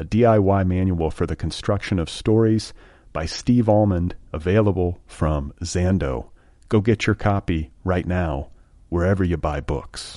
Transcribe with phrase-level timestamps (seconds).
[0.00, 2.72] a DIY manual for the construction of stories
[3.12, 6.30] by Steve Almond, available from Zando.
[6.70, 8.48] Go get your copy right now,
[8.88, 10.16] wherever you buy books.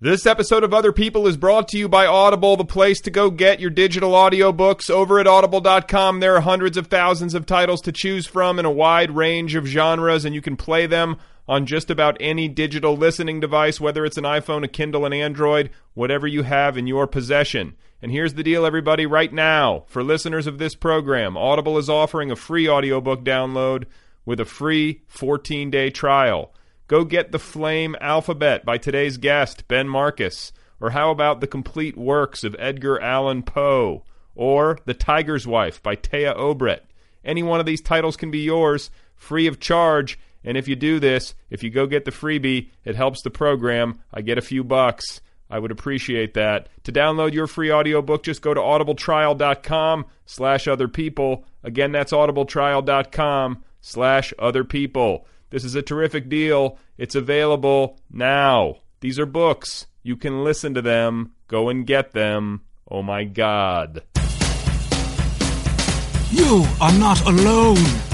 [0.00, 3.30] This episode of Other People is brought to you by Audible, the place to go
[3.30, 4.90] get your digital audiobooks.
[4.90, 8.70] Over at audible.com, there are hundreds of thousands of titles to choose from in a
[8.70, 13.40] wide range of genres, and you can play them on just about any digital listening
[13.40, 17.74] device, whether it's an iPhone, a Kindle, an Android, whatever you have in your possession.
[18.00, 19.84] And here's the deal, everybody, right now.
[19.86, 23.84] For listeners of this program, Audible is offering a free audiobook download
[24.24, 26.52] with a free 14 day trial.
[26.86, 30.52] Go get The Flame Alphabet by today's guest, Ben Marcus.
[30.80, 34.04] Or how about the complete works of Edgar Allan Poe?
[34.34, 36.80] Or The Tiger's Wife by Téa Obreht.
[37.24, 40.18] Any one of these titles can be yours, free of charge.
[40.44, 43.98] And if you do this, if you go get the freebie, it helps the program.
[44.12, 45.20] I get a few bucks.
[45.50, 46.68] I would appreciate that.
[46.84, 51.44] To download your free audiobook, just go to audibletrial.com slash other people.
[51.62, 55.26] Again, that's audibletrial.com slash other people.
[55.50, 56.78] This is a terrific deal.
[56.98, 58.78] It's available now.
[59.00, 59.86] These are books.
[60.02, 61.32] You can listen to them.
[61.48, 62.62] Go and get them.
[62.90, 64.02] Oh my God.
[66.30, 68.13] You are not alone.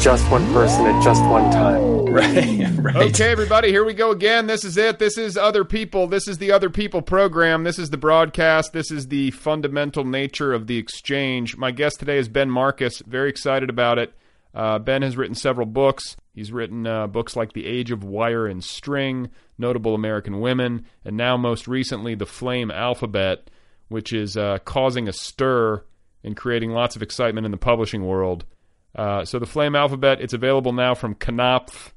[0.00, 1.98] Just one person at just one time.
[2.08, 2.96] Right, right.
[2.96, 4.46] Okay, everybody, here we go again.
[4.46, 4.98] This is it.
[4.98, 6.06] This is Other People.
[6.06, 7.64] This is the Other People program.
[7.64, 8.72] This is the broadcast.
[8.72, 11.58] This is the fundamental nature of the exchange.
[11.58, 13.02] My guest today is Ben Marcus.
[13.06, 14.14] Very excited about it.
[14.54, 16.16] Uh, ben has written several books.
[16.34, 21.16] He's written uh, books like The Age of Wire and String, Notable American Women, and
[21.16, 23.50] now most recently The Flame Alphabet,
[23.88, 25.84] which is uh, causing a stir
[26.24, 28.46] and creating lots of excitement in the publishing world.
[28.94, 31.92] Uh, so the Flame Alphabet, it's available now from Knopf.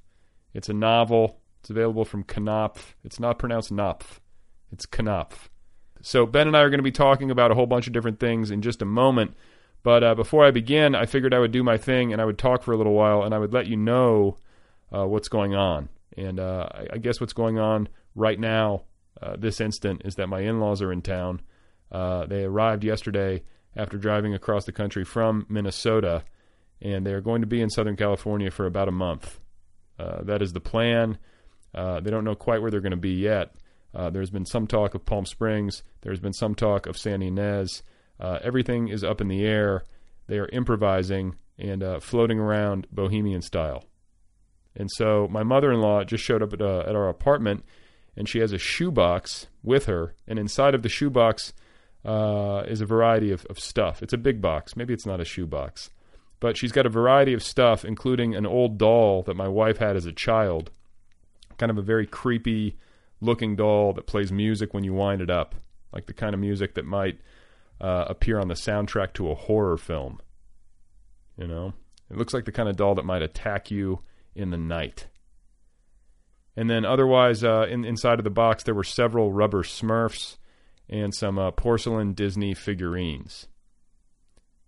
[0.54, 1.40] It's a novel.
[1.62, 2.96] It's available from Knopf.
[3.04, 4.20] It's not pronounced Knopf.
[4.72, 5.50] It's Knopf.
[6.02, 8.20] So Ben and I are going to be talking about a whole bunch of different
[8.20, 9.36] things in just a moment.
[9.84, 12.38] But uh, before I begin, I figured I would do my thing and I would
[12.38, 14.38] talk for a little while and I would let you know
[14.92, 15.90] uh, what's going on.
[16.18, 18.84] And uh, I guess what's going on right now,
[19.22, 21.42] uh, this instant, is that my in-laws are in town.
[21.92, 23.44] They arrived yesterday
[23.76, 26.24] after driving across the country from Minnesota,
[26.82, 29.40] and they're going to be in Southern California for about a month.
[30.00, 31.18] Uh, that is the plan.
[31.74, 33.54] Uh, they don't know quite where they're going to be yet.
[33.94, 35.84] Uh, there's been some talk of Palm Springs.
[36.02, 37.84] There's been some talk of San Ynez.
[38.20, 39.84] Uh, everything is up in the air.
[40.28, 43.84] They are improvising and uh, floating around bohemian style.
[44.76, 47.66] And so my mother-in-law just showed up at, uh, at our apartment,
[48.16, 51.54] and she has a shoebox with her, and inside of the shoebox
[52.04, 54.02] is a variety of, of stuff.
[54.02, 54.76] It's a big box.
[54.76, 55.90] Maybe it's not a shoe box.
[56.42, 59.96] But she's got a variety of stuff, including an old doll that my wife had
[59.96, 60.72] as a child.
[61.58, 62.78] Kind of a very creepy
[63.22, 65.56] looking doll that plays music when you wind it up,
[65.94, 67.20] like the kind of music that might
[67.80, 70.20] uh, appear on the soundtrack to a horror film.
[71.38, 71.74] You know?
[72.10, 74.02] It looks like the kind of doll that might attack you
[74.36, 75.08] in the night.
[76.58, 80.38] And then otherwise, uh, in, inside of the box, there were several rubber Smurfs
[80.90, 83.48] and some uh, porcelain Disney figurines.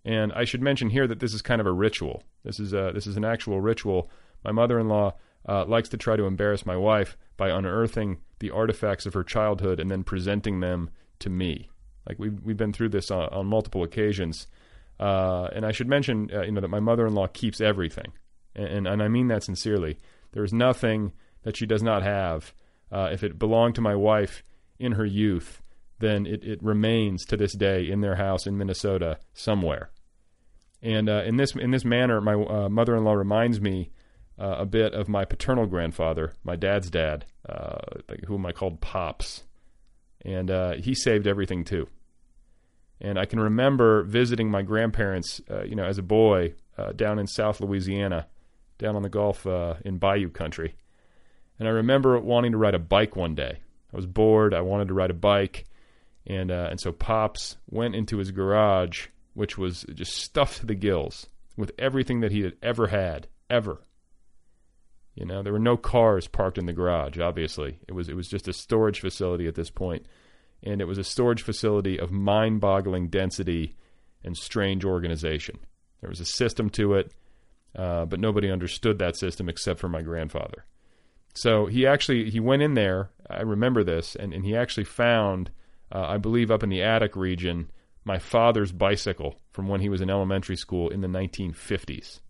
[0.04, 2.22] And I should mention here that this is kind of a ritual.
[2.44, 4.10] This is a, this is an actual ritual.
[4.44, 5.14] My mother-in-law
[5.48, 9.80] uh, likes to try to embarrass my wife by unearthing the artifacts of her childhood
[9.80, 10.90] and then presenting them
[11.20, 11.70] to me.
[12.06, 14.46] Like we've we've been through this on, on multiple occasions.
[15.00, 18.12] Uh, and I should mention, uh, you know, that my mother-in-law keeps everything,
[18.54, 19.98] and, and, and I mean that sincerely.
[20.32, 21.12] There is nothing
[21.42, 22.54] that she does not have
[22.92, 24.44] uh, if it belonged to my wife
[24.78, 25.60] in her youth,
[25.98, 29.90] then it, it remains to this day in their house in Minnesota somewhere.
[30.84, 33.90] And uh, in this in this manner, my uh, mother-in-law reminds me
[34.38, 37.78] uh, a bit of my paternal grandfather, my dad's dad, uh,
[38.26, 39.44] whom I called Pops,
[40.22, 41.88] and uh, he saved everything too.
[43.00, 46.54] And I can remember visiting my grandparents, uh, you know, as a boy
[46.96, 48.26] down in South Louisiana,
[48.78, 49.46] down on the Gulf
[49.84, 50.74] in Bayou country.
[51.58, 53.60] And I remember wanting to ride a bike one day.
[53.92, 54.52] I was bored.
[54.52, 55.64] I wanted to ride a bike,
[56.26, 61.28] and and so Pops went into his garage which was just stuffed to the gills
[61.56, 63.82] with everything that he had ever had, ever.
[65.14, 67.78] You know, there were no cars parked in the garage, obviously.
[67.86, 70.06] It was it was just a storage facility at this point,
[70.62, 73.76] and it was a storage facility of mind-boggling density
[74.24, 75.58] and strange organization.
[76.00, 77.12] There was a system to it,
[77.76, 80.64] uh, but nobody understood that system except for my grandfather.
[81.34, 83.10] So he actually he went in there.
[83.30, 85.50] I remember this, and, and he actually found,
[85.92, 87.70] uh, I believe, up in the attic region,
[88.04, 92.20] my father's bicycle from when he was in elementary school in the 1950s.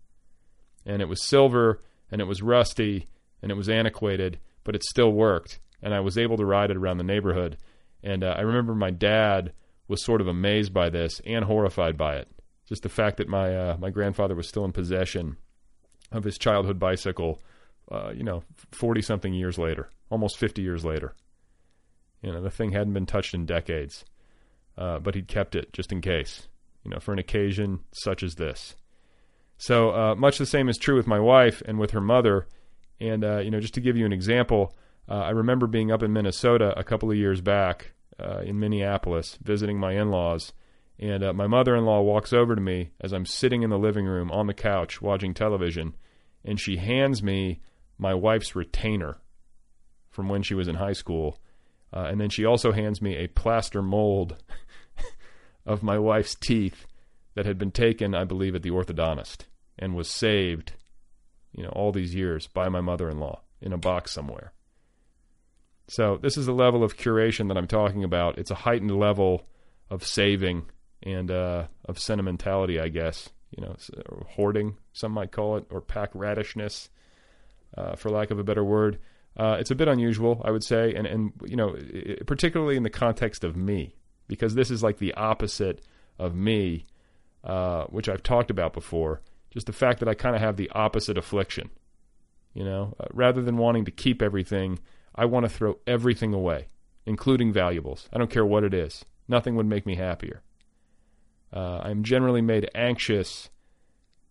[0.85, 3.07] And it was silver and it was rusty
[3.41, 5.59] and it was antiquated, but it still worked.
[5.81, 7.57] And I was able to ride it around the neighborhood.
[8.01, 9.51] And uh, I remember my dad
[9.87, 12.29] was sort of amazed by this and horrified by it.
[12.67, 15.37] Just the fact that my uh, my grandfather was still in possession
[16.11, 17.39] of his childhood bicycle,
[17.91, 21.13] uh, you know, forty something years later, almost fifty years later.
[22.23, 24.03] You know, the thing hadn't been touched in decades
[24.77, 26.47] uh, but he'd kept it just in case,
[26.83, 28.75] you know, for an occasion such as this.
[29.57, 32.47] So uh, much the same is true with my wife and with her mother.
[32.99, 34.75] And uh, you know, just to give you an example,
[35.09, 39.37] uh, I remember being up in Minnesota a couple of years back uh, in Minneapolis
[39.41, 40.53] visiting my in-laws,
[40.97, 44.31] and uh, my mother-in-law walks over to me as I'm sitting in the living room
[44.31, 45.95] on the couch watching television,
[46.43, 47.59] and she hands me
[47.97, 49.17] my wife's retainer
[50.09, 51.39] from when she was in high school.
[51.93, 54.37] Uh, and then she also hands me a plaster mold
[55.65, 56.85] of my wife's teeth
[57.35, 59.45] that had been taken, I believe, at the orthodontist
[59.77, 60.73] and was saved,
[61.51, 64.53] you know, all these years by my mother-in-law in a box somewhere.
[65.87, 68.37] So this is the level of curation that I'm talking about.
[68.37, 69.45] It's a heightened level
[69.89, 70.65] of saving
[71.03, 73.29] and uh, of sentimentality, I guess.
[73.55, 73.75] You know,
[74.27, 76.89] hoarding, some might call it, or pack radishness,
[77.77, 78.99] uh, for lack of a better word.
[79.37, 81.75] Uh, it's a bit unusual, I would say, and and you know,
[82.25, 83.95] particularly in the context of me
[84.27, 85.81] because this is like the opposite
[86.17, 86.85] of me,
[87.43, 89.21] uh, which I've talked about before.
[89.51, 91.69] Just the fact that I kind of have the opposite affliction.
[92.53, 94.79] You know, uh, rather than wanting to keep everything,
[95.13, 96.67] I want to throw everything away,
[97.05, 98.09] including valuables.
[98.13, 99.03] I don't care what it is.
[99.27, 100.41] Nothing would make me happier.
[101.53, 103.49] Uh, I'm generally made anxious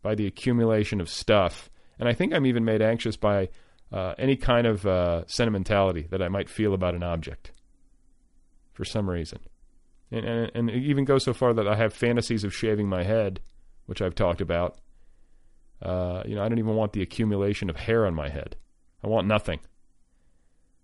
[0.03, 3.49] by the accumulation of stuff, and I think I'm even made anxious by
[3.93, 7.53] uh, any kind of uh, sentimentality that I might feel about an object
[8.73, 9.39] for some reason
[10.11, 13.03] and, and, and it even goes so far that I have fantasies of shaving my
[13.03, 13.41] head,
[13.87, 14.79] which I've talked about.
[15.83, 18.57] Uh, you know, I don't even want the accumulation of hair on my head.
[19.03, 19.61] I want nothing.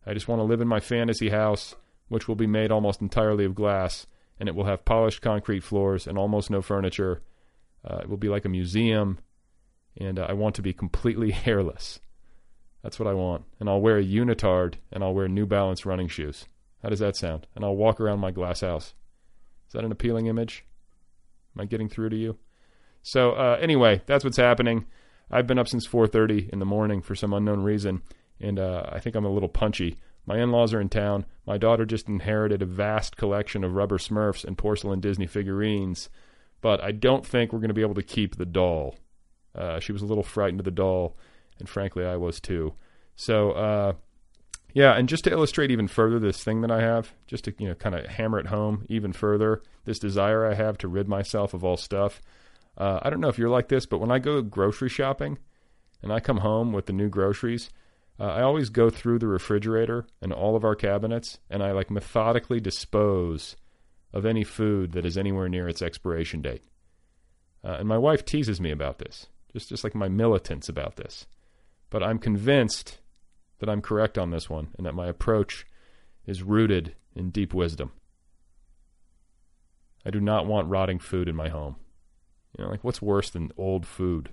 [0.06, 1.75] I just want to live in my fantasy house,
[2.08, 4.06] which will be made almost entirely of glass,
[4.38, 7.22] and it will have polished concrete floors and almost no furniture.
[7.84, 9.19] Uh, it will be like a museum,
[9.96, 12.00] and uh, I want to be completely hairless.
[12.82, 13.44] That's what I want.
[13.58, 16.46] And I'll wear a unitard, and I'll wear New Balance running shoes.
[16.82, 17.46] How does that sound?
[17.55, 18.94] And I'll walk around my glass house.
[19.70, 20.65] Is that an appealing image?
[21.55, 22.36] Am I getting through to you?
[23.05, 24.86] So uh, anyway, that's what's happening.
[25.31, 28.03] I've been up since 4:30 in the morning for some unknown reason,
[28.41, 29.96] and uh, I think I'm a little punchy.
[30.27, 31.24] My in-laws are in town.
[31.46, 36.08] My daughter just inherited a vast collection of rubber Smurfs and porcelain Disney figurines,
[36.60, 38.96] but I don't think we're going to be able to keep the doll.
[39.55, 41.17] Uh, she was a little frightened of the doll,
[41.60, 42.74] and frankly, I was too.
[43.15, 43.93] So uh,
[44.74, 47.69] yeah, and just to illustrate even further this thing that I have, just to you
[47.69, 51.55] know kind of hammer it home even further, this desire I have to rid myself
[51.55, 52.20] of all stuff.
[52.77, 55.39] Uh, I don't know if you're like this, but when I go grocery shopping
[56.03, 57.70] and I come home with the new groceries,
[58.19, 61.91] uh, I always go through the refrigerator and all of our cabinets, and I like
[61.91, 63.56] methodically dispose
[64.12, 66.65] of any food that is anywhere near its expiration date.
[67.65, 71.27] Uh, and my wife teases me about this, just just like my militants about this.
[71.91, 73.00] But I'm convinced
[73.60, 75.67] that I'm correct on this one and that my approach
[76.26, 77.93] is rooted in deep wisdom.
[80.05, 81.76] I do not want rotting food in my home.
[82.56, 84.31] You know, like what's worse than old food?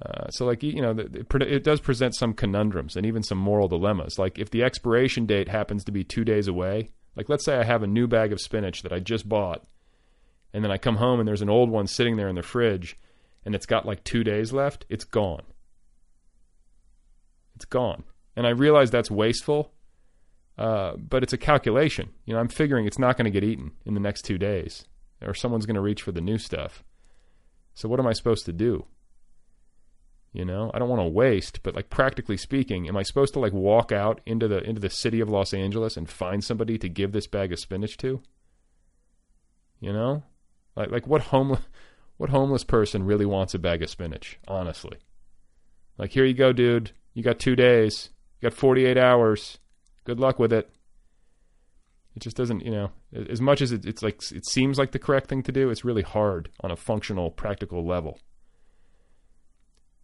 [0.00, 3.66] Uh, so, like you know, it, it does present some conundrums and even some moral
[3.66, 4.18] dilemmas.
[4.18, 7.64] Like if the expiration date happens to be two days away, like let's say I
[7.64, 9.64] have a new bag of spinach that I just bought,
[10.52, 12.98] and then I come home and there's an old one sitting there in the fridge,
[13.44, 14.84] and it's got like two days left.
[14.90, 15.42] It's gone.
[17.56, 18.04] It's gone.
[18.36, 19.72] And I realize that's wasteful,
[20.58, 22.08] Uh, but it's a calculation.
[22.24, 24.86] You know, I'm figuring it's not going to get eaten in the next two days,
[25.20, 26.82] or someone's going to reach for the new stuff.
[27.74, 28.86] So what am I supposed to do?
[30.32, 33.38] You know, I don't want to waste, but like practically speaking, am I supposed to
[33.40, 36.88] like walk out into the into the city of Los Angeles and find somebody to
[36.88, 38.22] give this bag of spinach to?
[39.78, 40.22] You know,
[40.74, 41.60] like like what homeless
[42.16, 44.38] what homeless person really wants a bag of spinach?
[44.48, 44.96] Honestly,
[45.98, 46.92] like here you go, dude.
[47.16, 48.10] You got two days.
[48.38, 49.58] You got 48 hours.
[50.04, 50.70] Good luck with it.
[52.14, 52.90] It just doesn't, you know,
[53.30, 55.82] as much as it, it's like it seems like the correct thing to do, it's
[55.82, 58.20] really hard on a functional, practical level.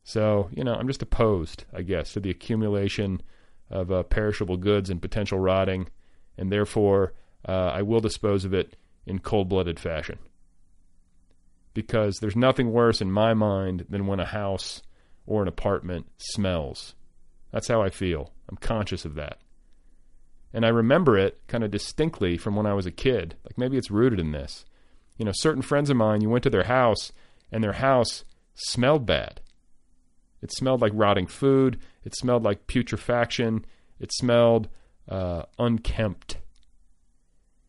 [0.04, 3.21] So, you know, I'm just opposed, I guess, to the accumulation
[3.71, 5.90] of uh, perishable goods and potential rotting,
[6.38, 7.12] and therefore
[7.47, 10.19] uh, I will dispose of it in cold blooded fashion.
[11.75, 14.81] Because there's nothing worse in my mind than when a house
[15.26, 16.95] or an apartment smells.
[17.52, 18.32] That's how I feel.
[18.49, 19.38] I'm conscious of that.
[20.52, 23.37] And I remember it kind of distinctly from when I was a kid.
[23.44, 24.64] Like maybe it's rooted in this.
[25.16, 27.12] You know, certain friends of mine, you went to their house
[27.50, 29.40] and their house smelled bad.
[30.42, 31.78] It smelled like rotting food.
[32.04, 33.64] It smelled like putrefaction.
[34.00, 34.68] It smelled
[35.09, 36.38] uh, unkempt.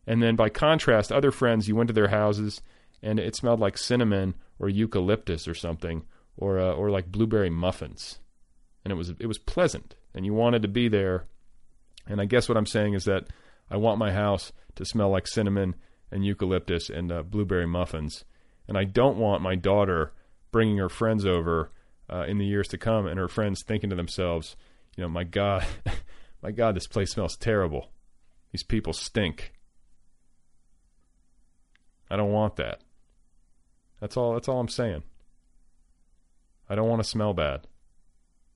[0.06, 2.60] And then by contrast, other friends, you went to their houses
[3.02, 6.04] and it smelled like cinnamon or eucalyptus or something,
[6.36, 8.18] or uh, or like blueberry muffins,
[8.84, 11.26] and it was it was pleasant, and you wanted to be there.
[12.06, 13.28] And I guess what I'm saying is that
[13.70, 15.74] I want my house to smell like cinnamon
[16.10, 18.24] and eucalyptus and uh, blueberry muffins,
[18.68, 20.12] and I don't want my daughter
[20.52, 21.72] bringing her friends over
[22.10, 24.56] uh, in the years to come, and her friends thinking to themselves,
[24.96, 25.64] you know, my God,
[26.42, 27.90] my God, this place smells terrible.
[28.52, 29.52] These people stink.
[32.10, 32.82] I don't want that.
[34.00, 34.34] That's all.
[34.34, 35.02] That's all I'm saying.
[36.68, 37.66] I don't want to smell bad.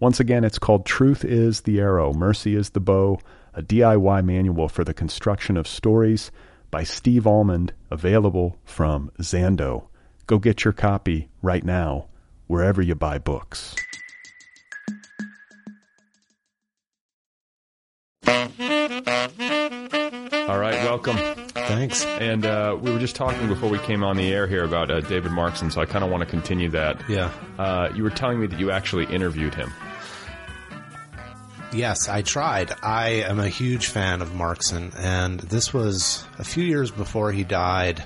[0.00, 3.18] Once again, it's called Truth is the Arrow, Mercy is the Bow,
[3.54, 6.30] a DIY manual for the construction of stories
[6.70, 9.88] by Steve Almond, available from Zando.
[10.26, 12.06] Go get your copy right now,
[12.46, 13.74] wherever you buy books.
[18.28, 18.34] All
[20.58, 21.16] right, welcome.
[21.16, 22.04] Thanks.
[22.04, 25.00] And uh, we were just talking before we came on the air here about uh,
[25.00, 27.02] David Markson, so I kind of want to continue that.
[27.08, 27.32] Yeah.
[27.58, 29.72] Uh, you were telling me that you actually interviewed him.
[31.72, 32.74] Yes, I tried.
[32.82, 37.44] I am a huge fan of Markson, and this was a few years before he
[37.44, 38.02] died.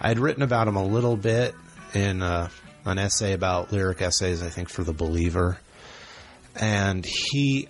[0.00, 1.52] I had written about him a little bit
[1.94, 2.48] in uh,
[2.84, 5.58] an essay about lyric essays, I think, for The Believer.
[6.54, 7.68] And he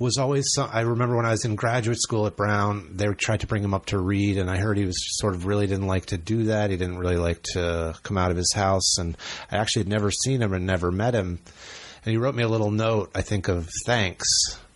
[0.00, 3.40] was always, some, I remember when I was in graduate school at Brown, they tried
[3.40, 5.86] to bring him up to read, and I heard he was sort of really didn't
[5.86, 6.70] like to do that.
[6.70, 9.16] He didn't really like to come out of his house, and
[9.52, 11.38] I actually had never seen him and never met him
[12.04, 14.28] and he wrote me a little note, I think, of thanks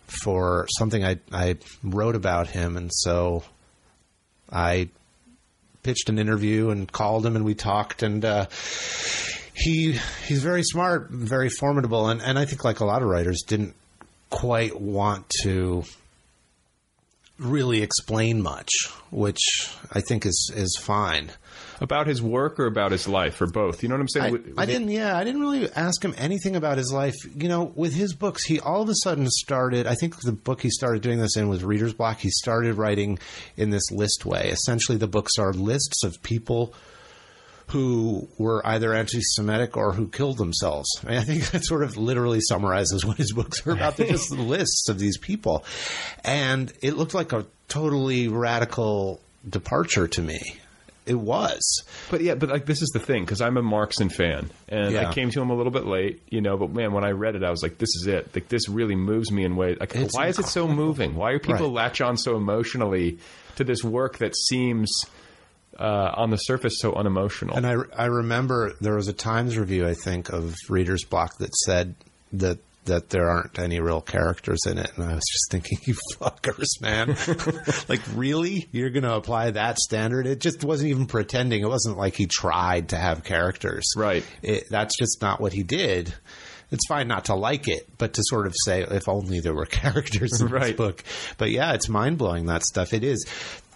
[0.07, 2.75] for something I, I wrote about him.
[2.75, 3.43] And so
[4.51, 4.89] I
[5.83, 8.01] pitched an interview and called him and we talked.
[8.01, 8.47] And uh,
[9.53, 13.43] he he's very smart, very formidable, and, and I think like a lot of writers
[13.45, 13.75] didn't
[14.29, 15.83] quite want to
[17.37, 18.71] really explain much,
[19.11, 21.31] which I think is is fine
[21.81, 23.83] about his work or about his life or both?
[23.83, 24.53] You know what I'm saying?
[24.57, 24.89] I, I didn't.
[24.89, 27.15] Yeah, I didn't really ask him anything about his life.
[27.35, 29.87] You know, with his books, he all of a sudden started.
[29.87, 32.19] I think the book he started doing this in was Reader's Block.
[32.19, 33.19] He started writing
[33.57, 34.49] in this list way.
[34.49, 36.73] Essentially, the books are lists of people
[37.67, 40.87] who were either anti-Semitic or who killed themselves.
[41.03, 43.97] I, mean, I think that sort of literally summarizes what his books are about.
[43.97, 45.63] They're just lists of these people,
[46.23, 50.59] and it looked like a totally radical departure to me
[51.09, 51.83] it was.
[52.11, 55.09] But yeah, but like this is the thing because I'm a Markson fan, and Yeah.
[55.09, 56.55] I came to him a little bit late, you know.
[56.57, 58.29] But man, when I read it, I was like, "This is it!
[58.35, 59.77] Like this really moves me in ways.
[59.79, 61.15] Like, It's why is it so moving?
[61.15, 61.73] Why are people Right.
[61.83, 63.17] latch on so emotionally
[63.57, 64.89] to this work that seems
[65.79, 69.87] uh, on the surface so unemotional?" And I, I remember there was a Times review,
[69.87, 71.95] I think, of Reader's Block that said
[72.33, 75.95] that that there aren't any real characters in it, and I was just thinking, you
[76.19, 77.15] fuckers, man!
[77.89, 80.25] like, really, you're going to apply that standard?
[80.25, 81.61] It just wasn't even pretending.
[81.61, 84.23] It wasn't like he tried to have characters, Right.
[84.41, 86.13] It, that's just not what he did.
[86.71, 89.65] It's fine not to like it, but to sort of say, if only there were
[89.67, 90.77] characters in this Right.
[90.77, 91.03] book.
[91.37, 92.93] But yeah, it's mind blowing that stuff.
[92.93, 93.25] It is.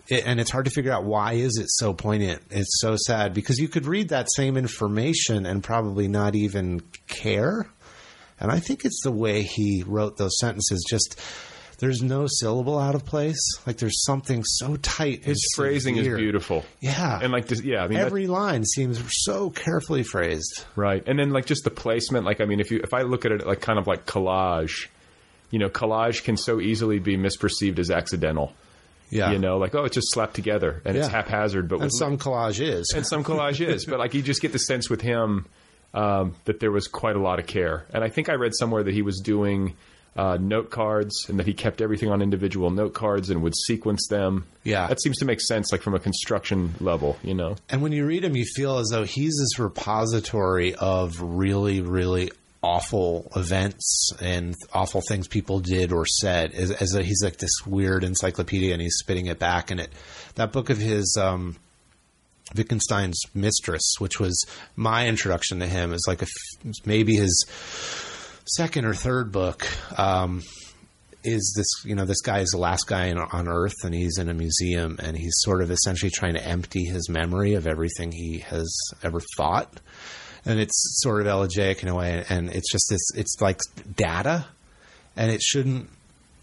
[0.09, 2.41] It, and it's hard to figure out why is it so poignant.
[2.51, 7.67] It's so sad because you could read that same information and probably not even care.
[8.43, 10.85] And I think it's the way he wrote those sentences.
[10.87, 11.19] Just
[11.79, 13.39] there's no syllable out of place.
[13.65, 15.23] Like there's something so tight.
[15.23, 16.63] His phrasing is beautiful.
[16.81, 20.65] Yeah, and like this, yeah, I mean, that- every line seems so carefully phrased.
[20.75, 21.01] Right.
[21.07, 23.31] And then like just the placement, like I mean if you if I look at
[23.31, 24.87] it like kind of like collage,
[25.49, 28.53] you know, collage can so easily be misperceived as accidental.
[29.09, 31.93] Yeah, You know, like oh it's just slapped together and it's haphazard, but and with
[31.93, 32.91] some collage is.
[32.95, 35.45] and some collage is, but like you just get the sense with him
[35.93, 37.85] um, that there was quite a lot of care.
[37.93, 39.75] And I think I read somewhere that he was doing
[40.15, 44.07] uh, note cards and that he kept everything on individual note cards and would sequence
[44.09, 44.45] them.
[44.63, 44.87] Yeah.
[44.87, 47.55] that seems to make sense, like from a construction level, you know.
[47.69, 52.31] And when you read him, you feel as though he's this repository of really, really
[52.61, 56.53] awful events and awful things people did or said.
[56.53, 59.71] As, as though he's like this weird encyclopedia, and he's spitting it back.
[59.71, 59.91] And it
[60.35, 61.17] that book of his.
[61.19, 61.57] Um,
[62.55, 64.45] Wittgenstein's Mistress, which was
[64.75, 66.27] my introduction to him, is like a
[66.85, 67.45] maybe his
[68.45, 69.65] second or third book.
[69.97, 70.43] Um,
[71.23, 74.17] is this you know this guy is the last guy in, on earth and he's
[74.17, 78.11] in a museum and he's sort of essentially trying to empty his memory of everything
[78.11, 79.79] he has ever thought
[80.45, 83.61] and it's sort of elegiac in a way and it's just this it's like
[83.95, 84.45] data
[85.15, 85.89] and it shouldn't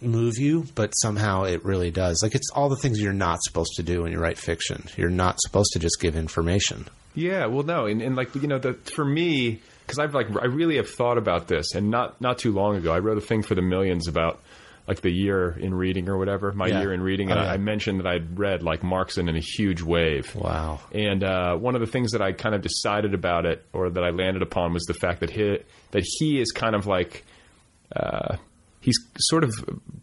[0.03, 3.73] move you but somehow it really does like it's all the things you're not supposed
[3.77, 7.65] to do when you write fiction you're not supposed to just give information Yeah, well,
[7.65, 10.89] no, and, and like you know, the for me, because I've like I really have
[10.89, 13.63] thought about this, and not not too long ago, I wrote a thing for the
[13.63, 14.39] millions about
[14.87, 16.81] like the year in reading or whatever, my Yeah.
[16.81, 17.53] year in reading, and Oh, I, yeah.
[17.55, 20.33] I mentioned that I'd read like Markson in a huge wave.
[20.37, 23.91] wow And uh, one of the things that I kind of decided about it, or
[23.91, 25.59] that I landed upon, was the fact that he
[25.91, 27.25] that he is kind of like
[27.95, 28.37] uh,
[28.81, 29.51] he's sort of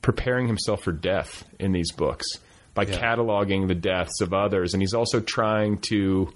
[0.07, 2.25] preparing himself for death in these books
[2.73, 6.33] by cataloging the deaths of others, and he's also trying to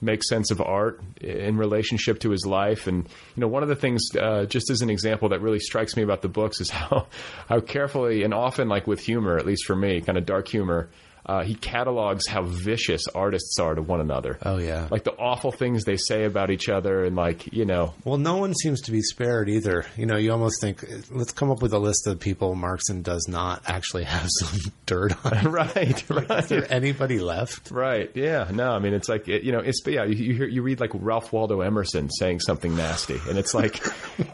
[0.00, 2.86] make sense of art in relationship to his life.
[2.86, 5.94] And you know, one of the things, uh, just as an example, that really strikes
[5.94, 7.06] me about the books is how
[7.50, 10.88] how carefully and often, like with humor, at least for me, kind of dark humor.
[11.24, 14.38] Uh, he catalogs how vicious artists are to one another.
[14.42, 14.88] Oh, yeah.
[14.90, 18.38] like the awful things they say about each other, and like you know, Well, no
[18.38, 19.84] one seems to be spared either.
[19.96, 23.26] You know, you almost think, let's come up with a list of people Markson does
[23.28, 25.52] not actually have some dirt on.
[25.52, 26.30] right, right.
[26.30, 27.70] Is there anybody left?
[27.70, 28.10] Right.
[28.14, 28.48] Yeah.
[28.52, 28.70] No.
[28.70, 30.04] I mean, it's like it, you know, it's yeah.
[30.04, 33.84] You you, hear, you read like Ralph Waldo Emerson saying something nasty, and it's like,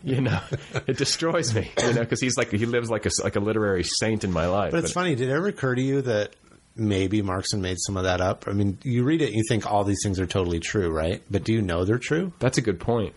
[0.03, 0.41] you know,
[0.87, 1.71] it destroys me.
[1.83, 4.47] You know, because he's like he lives like a like a literary saint in my
[4.47, 4.73] life.
[4.73, 5.15] But it's funny.
[5.15, 6.35] Did it ever occur to you that
[6.79, 8.45] maybe Markson made some of that up?
[8.47, 11.23] I mean, you read it and you think all these things are totally true, right?
[11.31, 12.33] But do you know they're true?
[12.39, 13.15] That's a good point.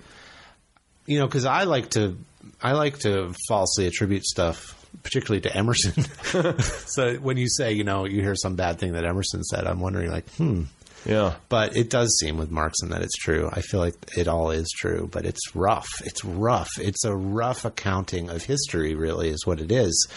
[1.05, 2.17] You know, because I like to,
[2.61, 4.77] I like to falsely attribute stuff.
[5.03, 6.03] Particularly to Emerson.
[6.59, 9.79] so when you say, you know, you hear some bad thing that Emerson said, I'm
[9.79, 10.63] wondering, like, hmm,
[11.05, 11.35] Yeah.
[11.47, 13.49] But it does seem with Markson that it's true.
[13.51, 15.89] I feel like it all is true, but it's rough.
[16.03, 16.69] It's rough.
[16.77, 20.07] It's a rough accounting of history, really, is what it is.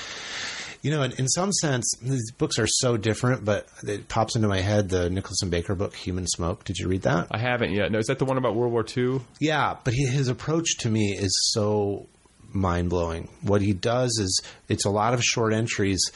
[0.84, 4.48] You know, in, in some sense, these books are so different, but it pops into
[4.48, 6.62] my head the Nicholson Baker book, Human Smoke.
[6.64, 7.28] Did you read that?
[7.30, 7.90] I haven't yet.
[7.90, 9.22] No, is that the one about World War II?
[9.40, 12.06] Yeah, but he, his approach to me is so
[12.52, 13.30] mind blowing.
[13.40, 16.12] What he does is it's a lot of short entries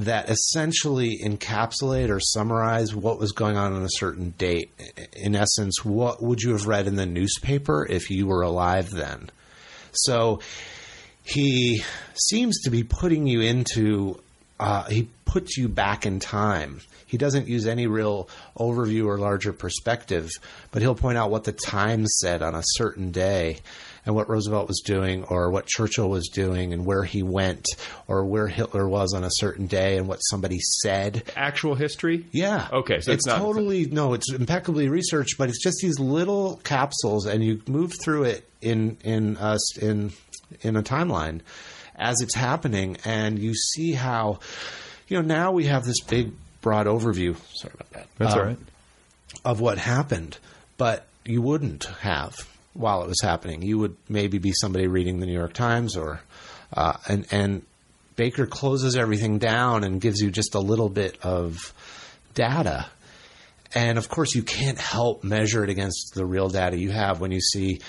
[0.00, 4.72] that essentially encapsulate or summarize what was going on on a certain date.
[5.12, 9.30] In essence, what would you have read in the newspaper if you were alive then?
[9.92, 10.40] So
[11.24, 11.82] he
[12.14, 14.20] seems to be putting you into
[14.60, 16.80] uh, he puts you back in time.
[17.06, 20.30] He doesn't use any real overview or larger perspective,
[20.70, 23.58] but he'll point out what the Times said on a certain day
[24.06, 27.66] and what Roosevelt was doing or what Churchill was doing and where he went
[28.06, 31.22] or where Hitler was on a certain day and what somebody said.
[31.36, 32.26] Actual history?
[32.32, 32.68] Yeah.
[32.72, 36.60] Okay, so it's, it's not- totally no, it's impeccably researched, but it's just these little
[36.64, 40.12] capsules, and you move through it in in us in
[40.62, 41.40] in a timeline
[41.96, 44.40] as it's happening, and you see how
[45.08, 47.36] you know now we have this big broad overview.
[47.54, 48.06] Sorry about that.
[48.18, 48.58] That's Um, all right.
[49.44, 50.38] of what happened,
[50.76, 52.34] but you wouldn't have
[52.74, 53.62] while it was happening.
[53.62, 56.20] You would maybe be somebody reading the New York Times or
[56.72, 57.62] uh, and and
[58.16, 61.72] Baker closes everything down and gives you just a little bit of
[62.34, 62.86] data.
[63.76, 67.32] And of course, you can't help measure it against the real data you have when
[67.32, 67.80] you see,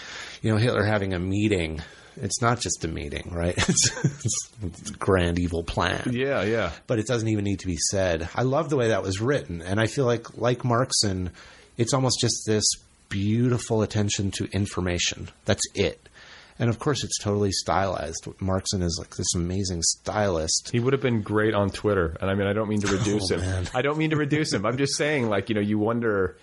[0.41, 1.81] you know, Hitler having a meeting.
[2.21, 3.55] It's not just a meeting, right?
[3.69, 4.15] It's,
[4.63, 6.11] it's a grand evil plan.
[6.13, 6.71] Yeah, yeah.
[6.87, 8.29] But it doesn't even need to be said.
[8.35, 9.61] I love the way that was written.
[9.61, 11.29] And I feel like, like Markson,
[11.77, 12.63] it's almost just this
[13.09, 15.29] beautiful attention to information.
[15.45, 16.09] That's it.
[16.57, 18.23] And of course, it's totally stylized.
[18.39, 20.69] Markson is like this amazing stylist.
[20.71, 22.15] He would have been great on Twitter.
[22.21, 23.41] And I mean, I don't mean to oh, reduce Oh, him.
[23.41, 23.67] man.
[23.73, 24.65] I don't mean to reduce him.
[24.65, 26.37] I'm just saying, like, you know, you wonder.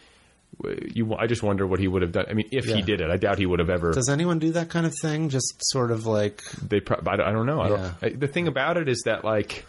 [0.94, 2.26] You, I just wonder what he would have done.
[2.28, 3.90] I mean, if he did it, I doubt he would have ever.
[3.92, 5.28] Does anyone do that kind of thing?
[5.28, 7.60] Just sort of like, they pro- I, don't, I don't know.
[7.60, 7.76] I Yeah.
[7.76, 9.64] don't, I, the thing about it is that like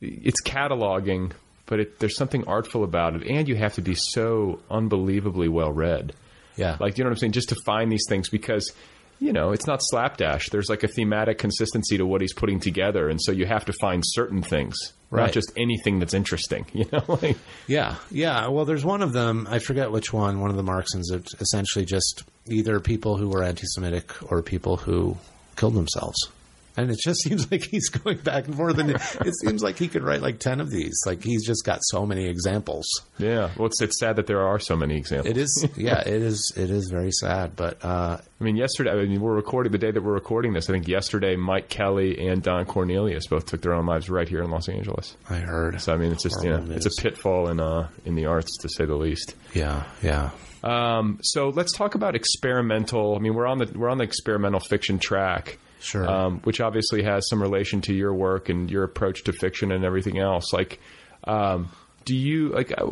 [0.00, 1.32] it's cataloging,
[1.66, 5.72] but it, there's something artful about it, and you have to be so unbelievably well
[5.72, 6.12] read.
[6.56, 7.32] yeah, Like, you know what I'm saying?
[7.32, 8.72] Just to find these things because.
[9.18, 10.50] You know, it's not slapdash.
[10.50, 13.72] There's like a thematic consistency to what he's putting together, and so you have to
[13.80, 14.76] find certain things,
[15.10, 16.66] not just anything that's interesting.
[16.74, 18.48] You know, like, Yeah, yeah.
[18.48, 19.46] Well, there's one of them.
[19.50, 20.40] I forget which one.
[20.40, 21.10] One of the Marksons.
[21.12, 25.16] It's essentially just either people who were anti-Semitic or people who
[25.56, 26.16] killed themselves.
[26.76, 28.78] And it just seems like he's going back and forth.
[28.78, 31.00] And it, it seems like he could write like ten of these.
[31.06, 32.86] Like he's just got so many examples.
[33.18, 33.50] yeah.
[33.56, 35.30] Well, it's it's sad that there are so many examples.
[35.30, 36.52] It is, yeah, it is.
[36.56, 37.56] It is very sad.
[37.56, 40.68] But uh, I mean, yesterday, I mean, we're recording the day that we're recording this.
[40.68, 44.42] I think yesterday, Mike Kelley and Don Cornelius both took their own lives right here
[44.42, 45.16] in Los Angeles.
[45.30, 45.80] I heard.
[45.80, 48.26] So I mean, it's just you know, Horrible it's a pitfall in uh in the
[48.26, 49.34] arts to say the least.
[49.54, 50.30] Yeah, yeah.
[50.62, 53.14] Um, so let's talk about experimental.
[53.14, 56.08] I mean, we're on the we're on the experimental fiction track, Sure.
[56.08, 59.84] um, which obviously has some relation to your work and your approach to fiction and
[59.84, 60.52] everything else.
[60.52, 60.80] Like,
[61.24, 61.68] um,
[62.04, 62.72] do you like?
[62.72, 62.84] I,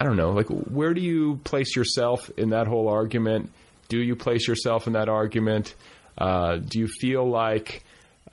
[0.00, 0.32] I don't know.
[0.32, 3.50] Like, where do you place yourself in that whole argument?
[3.88, 5.74] Do you place yourself in that argument?
[6.18, 7.84] Uh, do you feel like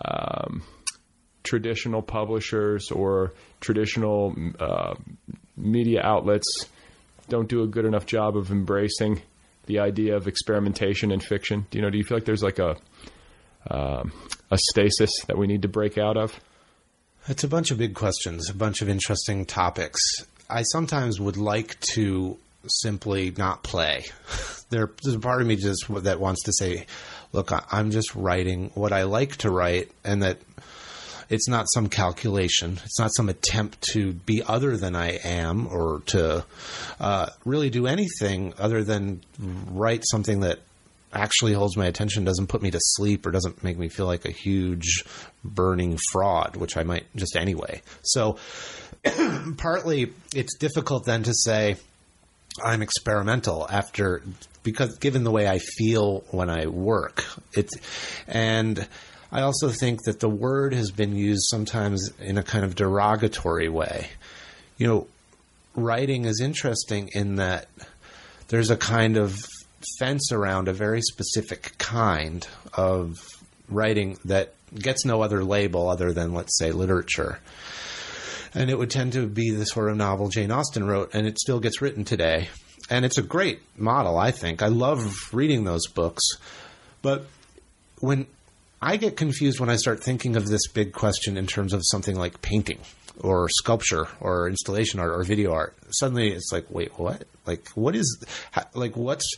[0.04, 0.64] um,
[1.44, 4.96] traditional publishers or traditional uh,
[5.56, 6.66] media outlets
[7.30, 9.22] don't do a good enough job of embracing
[9.66, 11.66] the idea of experimentation in fiction?
[11.70, 11.90] Do you know?
[11.90, 12.76] Do you feel like there's like a
[13.70, 14.12] um,
[14.52, 16.40] a stasis that we need to break out of?
[17.28, 20.02] It's a bunch of big questions, a bunch of interesting topics.
[20.50, 24.06] I sometimes would like to simply not play.
[24.70, 26.88] There, there's a part of me just that wants to say,
[27.32, 30.40] "Look, I'm just writing what I like to write, and that
[31.30, 32.80] it's not some calculation.
[32.84, 36.44] It's not some attempt to be other than I am, or to
[37.00, 40.60] uh, really do anything other than write something that
[41.14, 44.26] actually holds my attention, doesn't put me to sleep, or doesn't make me feel like
[44.26, 45.06] a huge
[45.44, 47.82] burning fraud, which I might just anyway.
[48.02, 48.38] So,
[49.58, 51.78] partly it's difficult then to say
[52.64, 54.22] I'm experimental after
[54.64, 57.74] because given the way I feel when I work, it's
[58.28, 58.88] and
[59.32, 63.68] I also think that the word has been used sometimes in a kind of derogatory
[63.68, 64.10] way.
[64.78, 65.08] You know,
[65.76, 67.68] writing is interesting in that
[68.50, 69.44] there's a kind of
[70.00, 73.20] fence around a very specific kind of
[73.70, 77.40] writing that gets no other label other than, let's say, literature.
[78.54, 81.40] And it would tend to be the sort of novel Jane Austen wrote, and it
[81.40, 82.50] still gets written today.
[82.90, 84.62] And it's a great model, I think.
[84.62, 86.24] I love reading those books.
[87.02, 87.26] But
[88.00, 88.28] when
[88.84, 92.18] I get confused when I start thinking of this big question in terms of something
[92.18, 92.80] like painting
[93.22, 95.74] or sculpture or installation art or video art.
[95.92, 97.24] Suddenly it's like, wait, what?
[97.46, 98.26] Like, what is,
[98.74, 99.38] like, what's,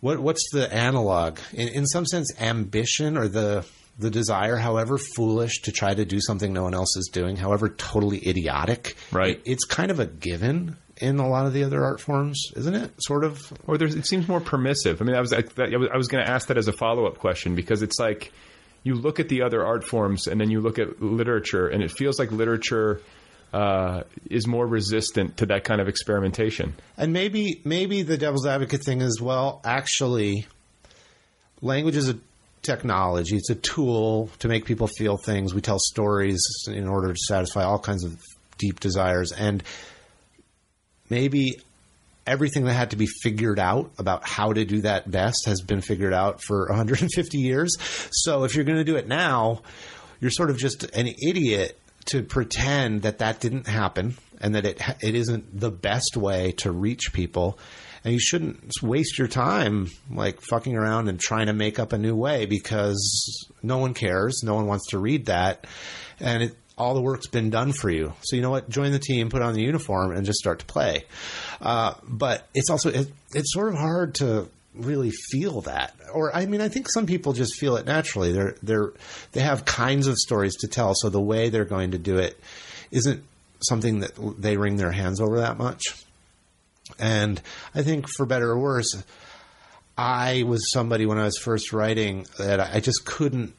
[0.00, 1.38] what, what's the analog?
[1.52, 3.64] In, in some sense, ambition or the,
[3.98, 7.68] the desire, however foolish, to try to do something no one else is doing, however
[7.68, 8.96] totally idiotic.
[9.12, 9.36] Right.
[9.36, 12.74] it- it's kind of a given in a lot of the other art forms, isn't
[12.74, 12.90] it?
[12.98, 13.52] Sort of.
[13.66, 15.00] Or there's, it seems more permissive.
[15.00, 16.68] I mean, I was I, that, I was, I was going to ask that as
[16.68, 18.32] a follow up question because it's like
[18.82, 21.90] you look at the other art forms and then you look at literature, and it
[21.90, 23.00] feels like literature
[23.52, 26.74] uh, is more resistant to that kind of experimentation.
[26.96, 30.46] And maybe maybe the devil's advocate thing is well, actually,
[31.60, 32.18] language is a
[32.62, 33.36] technology.
[33.36, 35.54] It's a tool to make people feel things.
[35.54, 38.20] We tell stories in order to satisfy all kinds of
[38.58, 39.62] deep desires, and
[41.08, 41.56] maybe
[42.26, 45.80] everything that had to be figured out about how to do that best has been
[45.80, 47.76] figured out for 150 years.
[48.12, 49.62] So if you're going to do it now,
[50.20, 54.80] you're sort of just an idiot to pretend that that didn't happen and that it
[55.00, 57.58] it isn't the best way to reach people.
[58.02, 61.98] And you shouldn't waste your time like fucking around and trying to make up a
[61.98, 65.66] new way because no one cares, no one wants to read that,
[66.18, 68.14] and it all the work's been done for you.
[68.22, 68.70] So you know what?
[68.70, 71.04] Join the team, put on the uniform, and just start to play.
[71.60, 74.48] Uh, but it's also it, it's sort of hard to
[74.84, 75.94] really feel that.
[76.12, 78.32] Or I mean, I think some people just feel it naturally.
[78.32, 78.92] They're they're
[79.32, 82.38] they have kinds of stories to tell, so the way they're going to do it
[82.90, 83.24] isn't
[83.62, 86.04] something that they wring their hands over that much.
[86.98, 87.40] And
[87.74, 89.02] I think, for better or worse,
[89.96, 93.54] I was somebody when I was first writing that I just couldn't.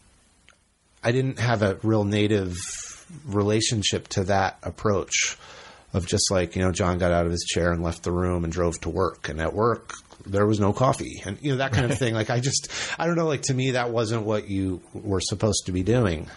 [1.03, 2.57] I didn't have a real native
[3.25, 5.37] relationship to that approach
[5.93, 8.43] of just like you know John got out of his chair and left the room
[8.43, 9.93] and drove to work and at work
[10.25, 11.21] there was no coffee.
[11.25, 12.13] And you know that kind of thing.
[12.13, 15.65] Like I just I don't know like to me that wasn't what you were supposed
[15.65, 16.27] to be doing.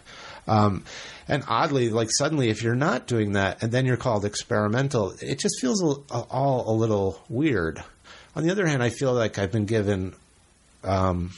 [0.47, 0.85] Um,
[1.27, 5.39] and oddly like suddenly if you're not doing that and then you're called experimental it
[5.39, 7.83] just feels a, a, all a little weird.
[8.37, 10.15] On the other hand I feel like I've been given
[10.83, 11.31] um,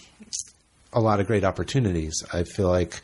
[0.93, 2.25] a lot of great opportunities.
[2.33, 3.01] I feel like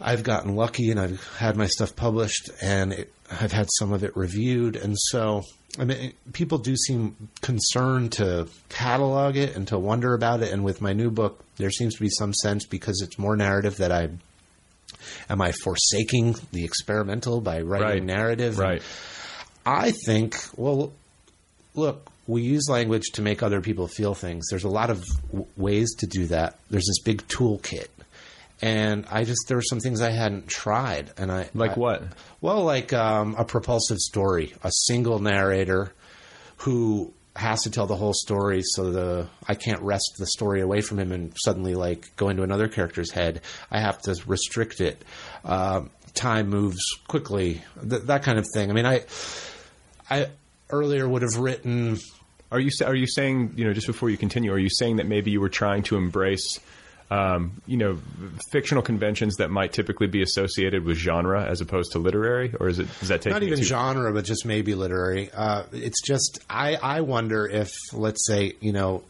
[0.00, 4.02] I've gotten lucky and I've had my stuff published and it, I've had some of
[4.02, 4.76] it reviewed.
[4.76, 5.44] And so,
[5.78, 10.52] I mean, people do seem concerned to catalog it and to wonder about it.
[10.52, 13.76] And with my new book, there seems to be some sense because it's more narrative
[13.76, 14.08] that I
[15.28, 18.02] am I forsaking the experimental by writing Right.
[18.02, 18.58] narrative?
[18.58, 18.82] Right.
[19.64, 20.92] I think, well,
[21.74, 24.46] look, we use language to make other people feel things.
[24.50, 26.58] There's a lot of w- ways to do that.
[26.70, 27.86] There's this big toolkit.
[28.62, 31.12] And I just, there were some things I hadn't tried.
[31.16, 32.02] And I, Like I- what?
[32.40, 35.92] Well, like um, a propulsive story, a single narrator
[36.58, 40.80] who has to tell the whole story so the I can't wrest the story away
[40.80, 43.40] from him and suddenly like go into another character's head.
[43.70, 45.02] I have to restrict it.
[45.44, 48.68] Um, time moves quickly, th- that kind of thing.
[48.70, 49.04] I mean, I
[50.10, 50.26] I
[50.70, 51.98] earlier would have written
[52.50, 54.52] Are you are you saying you know just before you continue?
[54.52, 56.58] Are you saying that maybe you were trying to embrace,
[57.10, 57.98] um, you know,
[58.52, 62.78] fictional conventions that might typically be associated with genre as opposed to literary, or is
[62.78, 65.30] it is that not even too- genre, but just maybe literary.
[65.32, 69.02] Uh, it's just I I wonder if let's say you know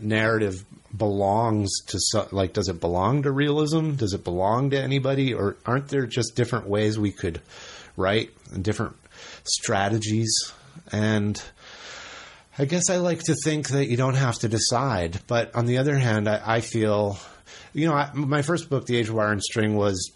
[0.00, 0.64] narrative
[0.96, 3.92] belongs to so, like does it belong to realism?
[3.92, 7.42] Does it belong to anybody, or aren't there just different ways we could
[7.96, 8.96] write and different
[9.44, 10.32] strategies
[10.92, 11.42] and
[12.58, 15.20] I guess I like to think that you don't have to decide.
[15.28, 17.16] But on the other hand, I, I feel,
[17.72, 20.12] you know, I, my first book, The Age of Wire and String, was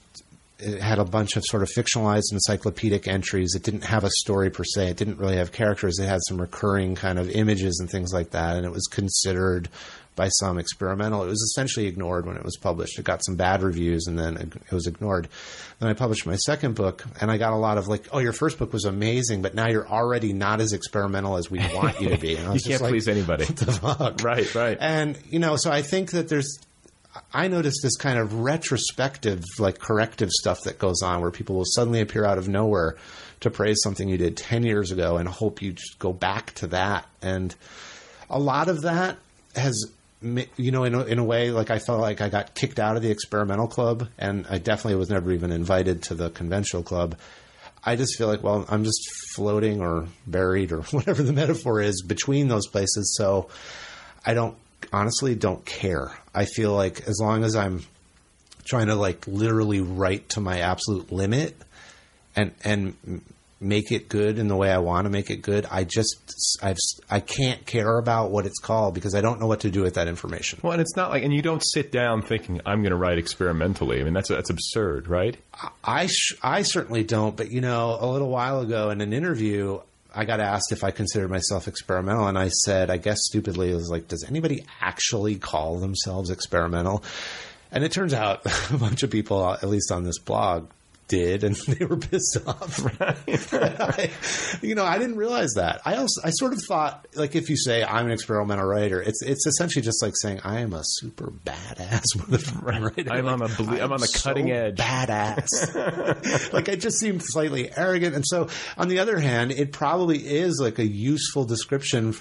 [0.58, 3.54] it had a bunch of sort of fictionalized encyclopedic entries.
[3.54, 4.88] It didn't have a story per se.
[4.88, 5.98] It didn't really have characters.
[5.98, 8.56] It had some recurring kind of images and things like that.
[8.56, 9.68] And it was considered
[10.14, 11.22] by some experimental.
[11.22, 12.98] It was essentially ignored when it was published.
[12.98, 15.28] It got some bad reviews and then it was ignored.
[15.78, 18.32] Then I published my second book and I got a lot of like, oh, your
[18.32, 22.10] first book was amazing, but now you're already not as experimental as we want you
[22.10, 22.36] to be.
[22.42, 23.44] And I You can't like, please anybody.
[23.44, 24.20] What the fuck?
[24.22, 24.78] Right, right.
[24.80, 26.58] And you know, so I think that there's
[27.32, 31.66] I noticed this kind of retrospective, like corrective stuff that goes on where people will
[31.66, 32.96] suddenly appear out of nowhere
[33.40, 36.68] to praise something you did 10 years ago and hope you just go back to
[36.68, 37.06] that.
[37.20, 37.54] And
[38.30, 39.18] a lot of that
[39.54, 39.90] has,
[40.56, 42.96] you know, in a, in a way, like I felt like I got kicked out
[42.96, 47.16] of the experimental club and I definitely was never even invited to the conventional club.
[47.84, 52.02] I just feel like, well, I'm just floating or buried or whatever the metaphor is
[52.02, 53.14] between those places.
[53.16, 53.48] So
[54.24, 54.56] I don't
[54.92, 56.12] honestly don't care.
[56.34, 57.82] I feel like as long as I'm
[58.64, 61.56] trying to like literally write to my absolute limit
[62.36, 63.22] and and
[63.62, 66.78] make it good in the way I want to make it good, I just I've
[67.10, 69.94] I can't care about what it's called because I don't know what to do with
[69.94, 70.58] that information.
[70.62, 73.18] Well, and it's not like, and you don't sit down thinking I'm going to write
[73.18, 74.00] experimentally.
[74.00, 75.36] I mean, that's that's absurd, right?
[75.84, 79.80] I sh- I certainly don't, but you know, a little while ago in an interview,
[80.14, 83.74] I got asked if I considered myself experimental, and I said, I guess stupidly, it
[83.74, 87.02] was like, does anybody actually call themselves experimental?
[87.70, 90.68] And it turns out a bunch of people, at least on this blog,
[91.12, 92.80] did, and they were pissed off.
[93.00, 94.10] I,
[94.66, 95.80] you know, I didn't realize that.
[95.84, 99.22] I also, I sort of thought, like, if you say I'm an experimental writer, it's
[99.22, 102.02] it's essentially just like saying I am a super badass.
[102.62, 103.10] Right?
[103.10, 104.76] I'm on Like, a ble- I'm on the so cutting edge.
[104.76, 106.52] badass.
[106.52, 108.14] like it just seemed slightly arrogant.
[108.14, 108.48] And so,
[108.78, 112.14] on the other hand, it probably is like a useful description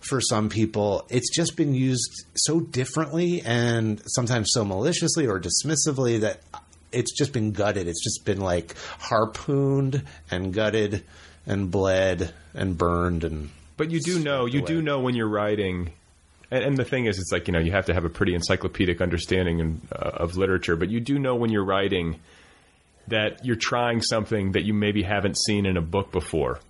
[0.00, 1.06] for some people.
[1.08, 6.40] It's just been used so differently and sometimes so maliciously or dismissively that
[6.94, 7.88] it's just been gutted.
[7.88, 11.04] It's just been like harpooned and gutted
[11.46, 13.50] and bled and burned and.
[13.76, 15.92] But you do know, you do know when you're writing.
[16.50, 19.00] And, the thing is, it's like you know you have to have a pretty encyclopedic
[19.00, 20.76] understanding in, uh, of literature.
[20.76, 22.20] But you do know when you're writing
[23.08, 26.60] that you're trying something that you maybe haven't seen in a book before.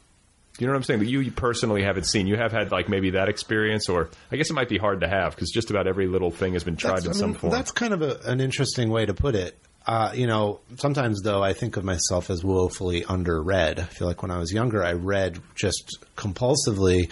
[0.58, 1.00] You know what I'm saying?
[1.00, 2.28] That you personally haven't seen.
[2.28, 5.08] You have had like maybe that experience, or I guess it might be hard to
[5.08, 7.52] have because just about every little thing has been tried That's, in I some form.
[7.52, 9.58] That's kind of a, an interesting way to put it.
[9.86, 13.78] Uh, you know, sometimes though, I think of myself as woefully underread.
[13.78, 17.10] I feel like when I was younger, I read just compulsively,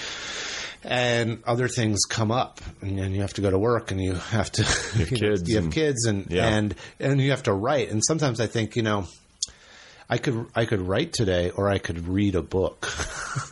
[0.85, 4.15] and other things come up, and, and you have to go to work, and you
[4.15, 4.63] have to
[4.97, 6.49] You have you, know, kids you have and- kids, and Yeah.
[6.49, 7.91] and and you have to write.
[7.91, 9.07] And sometimes I think, you know,
[10.09, 12.89] I could I could write today, or I could read a book.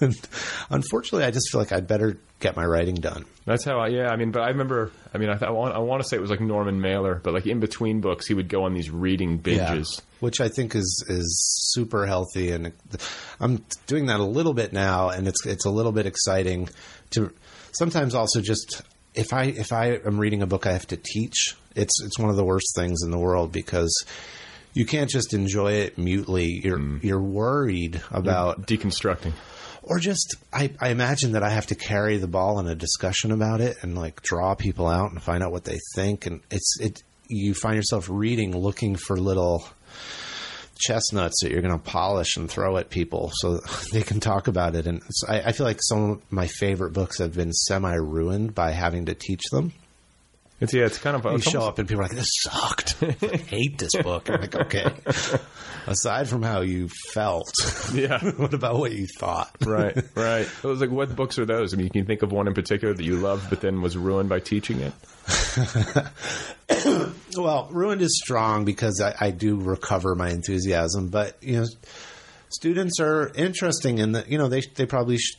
[0.70, 3.24] unfortunately, I just feel like I'd better get my writing done.
[3.44, 5.74] That's how I, yeah, I mean, but I remember, I mean, I, th- I, want,
[5.74, 8.34] I want to say it was like Norman Mailer, but like in between books, he
[8.34, 10.00] would go on these reading binges.
[10.20, 12.72] which I think is is super healthy, and
[13.40, 16.68] I'm doing that a little bit now, and it's it's a little bit exciting
[17.10, 17.32] to
[17.72, 18.82] sometimes also just
[19.14, 22.30] if I if I am reading a book I have to teach, it's it's one
[22.30, 24.04] of the worst things in the world because
[24.72, 26.61] you can't just enjoy it mutely.
[26.64, 27.02] You're mm.
[27.02, 29.33] you're worried about Deconstructing.
[29.83, 33.33] or just I, I imagine that I have to carry the ball in a discussion
[33.33, 36.78] about it and like draw people out and find out what they think and it's
[36.80, 39.66] it you find yourself reading looking for little
[40.78, 43.61] chestnuts that you're going to polish and throw at people so
[43.92, 47.18] they can talk about it and I, I feel like some of my favorite books
[47.18, 49.72] have been semi ruined by having to teach them
[50.60, 52.30] It's, yeah, it's kind of, you it's show almost- up and people are like this
[52.42, 54.92] sucked I hate this book I'm like okay
[55.86, 57.50] aside from how you felt
[57.94, 58.18] Yeah.
[58.36, 60.46] what about what you thought right, right.
[60.46, 61.72] It was like, what books are those?
[61.72, 63.96] I mean, can you think of one in particular that you loved, but then was
[63.96, 64.92] ruined by teaching it?
[67.36, 71.66] Well, ruined is strong because I, I do recover my enthusiasm, but you know,
[72.48, 75.36] students are interesting in that you know they they probably sh-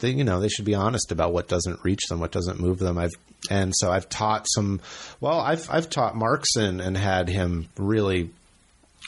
[0.00, 2.78] they you know they should be honest about what doesn't reach them, what doesn't move
[2.78, 2.96] them.
[2.98, 3.12] I've
[3.50, 4.80] and so I've taught some.
[5.20, 8.30] Well, I've I've taught Markson and had him really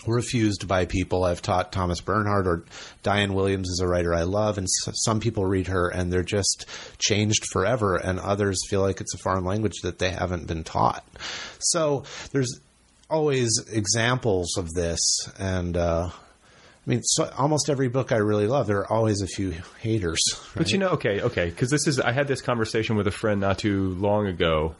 [0.06, 1.24] refused by people.
[1.24, 2.64] I've taught Thomas Bernhard or
[3.02, 6.66] Diane Williams is a writer I love, and some people read her and they're just
[6.98, 11.04] changed forever, and others feel like it's a foreign language that they haven't been taught.
[11.58, 12.60] So there's
[13.08, 15.00] always examples of this,
[15.38, 16.10] and uh,
[16.86, 20.20] I mean, so almost every book I really love, there are always a few haters.
[20.54, 23.40] But you know, okay, okay, because this is I had this conversation with a friend
[23.40, 24.76] not too long ago,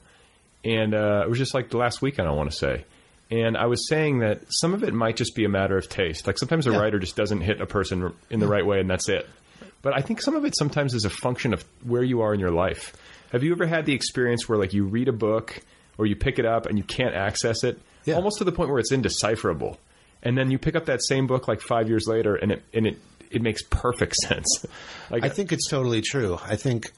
[0.64, 2.84] and uh, it was just like the last weekend, I want to say,
[3.30, 6.26] and I was saying that some of it might just be a matter of taste.
[6.28, 6.78] Like sometimes a Yeah.
[6.78, 9.28] writer just doesn't hit a person in the right way, and that's it.
[9.82, 12.38] But I think some of it sometimes is a function of where you are in
[12.40, 12.92] your life.
[13.32, 15.60] Have you ever had the experience where like you read a book
[15.98, 18.14] or you pick it up and you can't access it, Yeah.
[18.14, 19.78] almost to the point where it's indecipherable,
[20.26, 22.84] and then you pick up that same book like five years later, and it and
[22.84, 22.98] it
[23.30, 24.66] it makes perfect sense.
[25.08, 26.36] Like I think it's totally true.
[26.44, 26.90] I think,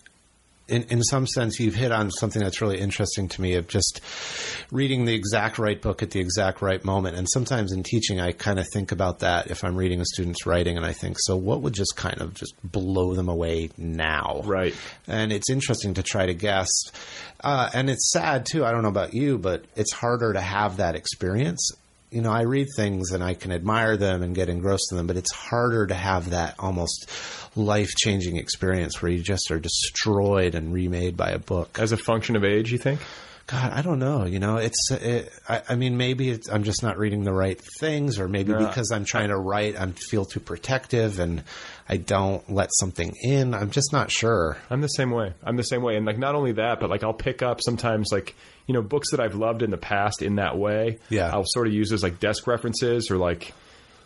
[0.66, 4.00] in in some sense, you've hit on something that's really interesting to me of just
[4.72, 7.16] reading the exact right book at the exact right moment.
[7.16, 10.46] And sometimes in teaching, I kind of think about that if I'm reading a student's
[10.46, 14.40] writing, and I think, so what would just kind of just blow them away now?
[14.46, 14.74] Right.
[15.06, 16.70] And it's interesting to try to guess.
[17.44, 18.64] Uh, and it's sad too.
[18.64, 21.72] I don't know about you, but it's harder to have that experience.
[22.10, 25.06] You know, I read things and I can admire them and get engrossed in them,
[25.06, 27.10] but it's harder to have that almost
[27.54, 31.78] life changing experience where you just are destroyed and remade by a book.
[31.78, 33.00] as a function of age, you think?
[33.48, 34.24] God, I don't know.
[34.26, 34.90] You know, it's.
[34.90, 38.52] It, I, I mean, maybe it's, I'm just not reading the right things, or maybe
[38.52, 38.58] Yeah.
[38.58, 41.42] because I'm trying to write, I feel too protective and
[41.88, 43.54] I don't let something in.
[43.54, 44.58] I'm just not sure.
[44.68, 45.32] I'm the same way.
[45.42, 45.96] I'm the same way.
[45.96, 49.12] And like not only that, but like I'll pick up sometimes like, you know, books
[49.12, 50.98] that I've loved in the past in that way.
[51.08, 51.30] Yeah.
[51.32, 53.54] I'll sort of use as like desk references or like,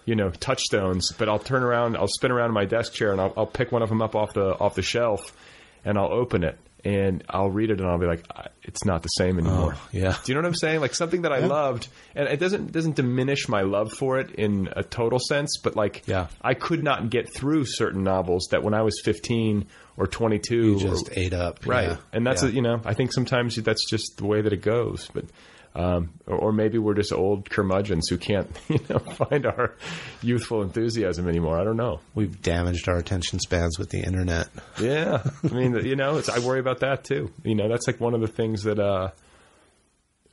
[0.05, 3.21] you know, touchstones, but I'll turn around, I'll spin around in my desk chair and
[3.21, 5.37] I'll, I'll pick one of them up off the off the shelf
[5.85, 8.25] and I'll open it and I'll read it and I'll be like,
[8.63, 9.75] it's not the same anymore.
[9.77, 10.17] Oh, yeah.
[10.25, 10.81] Do you know what I'm saying?
[10.81, 14.69] Like something that I loved, and it doesn't doesn't diminish my love for it in
[14.75, 16.27] a total sense, but like, Yeah.
[16.43, 19.67] I could not get through certain novels that when I was 15
[19.97, 21.67] or 22, You or- just ate up.
[21.67, 21.89] right?
[21.91, 21.97] Yeah.
[22.13, 22.49] And that's Yeah.
[22.49, 25.25] a, you know, I think sometimes that's just the way that it goes, but.
[25.75, 29.75] Um, or, or maybe we're just old curmudgeons who can't, you know, find our
[30.21, 31.59] youthful enthusiasm anymore.
[31.59, 32.01] I don't know.
[32.15, 34.49] We've damaged our attention spans with the internet.
[34.81, 37.31] Yeah, I mean, you know, it's, I worry about that too.
[37.43, 39.11] You know, that's like one of the things that uh,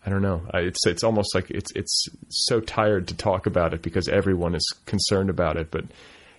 [0.06, 0.42] I don't know.
[0.52, 4.56] I, it's it's almost like it's it's so tired to talk about it because everyone
[4.56, 5.86] is concerned about it, but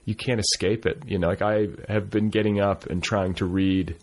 [0.05, 1.03] you can't escape it.
[1.07, 3.97] You know, like I have been getting up and trying to read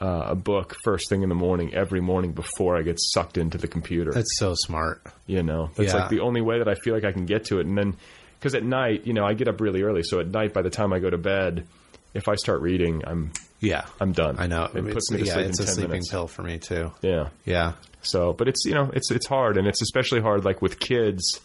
[0.00, 3.56] uh, a book first thing in the morning every morning before I get sucked into
[3.58, 4.12] the computer.
[4.12, 5.02] That's so smart.
[5.26, 6.00] You know, that's Yeah.
[6.00, 7.66] like the only way that I feel like I can get to it.
[7.66, 7.96] And then,
[8.38, 10.70] because at night, you know, I get up really early, so at night, by the
[10.70, 11.66] time I go to bed,
[12.14, 13.84] if I start reading, I'm Yeah.
[14.00, 14.36] I'm done.
[14.38, 14.64] I know.
[14.74, 16.10] It puts me to yeah, sleep it's a 10 sleeping minutes.
[16.10, 16.92] pill for me too.
[17.00, 17.28] Yeah.
[17.46, 17.72] Yeah.
[18.02, 21.40] So, but it's you know, it's it's hard, and it's especially hard like with kids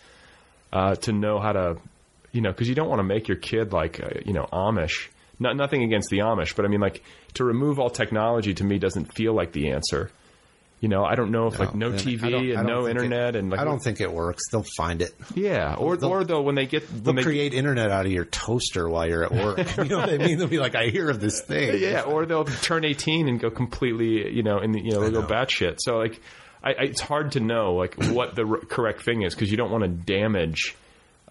[0.74, 1.78] uh, to know how to,
[2.34, 5.08] you know, because you don't want to make your kid like uh, you know Amish.
[5.40, 7.04] Not nothing against the Amish, but I mean like
[7.36, 10.12] to remove all technology to me doesn't feel like the answer.
[10.80, 12.86] You know, I don't know if like no and TV I don't- I and no
[12.86, 14.42] think it- internet and like I don't think it works.
[14.52, 15.14] They'll find it.
[15.36, 18.26] yeah, or They'll- or though when they get They'll they, create internet out of your
[18.26, 19.60] toaster while you're at work.
[19.78, 20.40] you know what I mean?
[20.40, 21.80] They'll be like, I hear of this thing.
[21.80, 25.22] yeah, or they'll turn 18 and go completely, you know, in the, you know, they'll
[25.22, 25.76] go batshit.
[25.80, 26.20] So like,
[26.64, 29.58] I, I, it's hard to know like what the r- correct thing is because you
[29.58, 30.76] don't want to damage,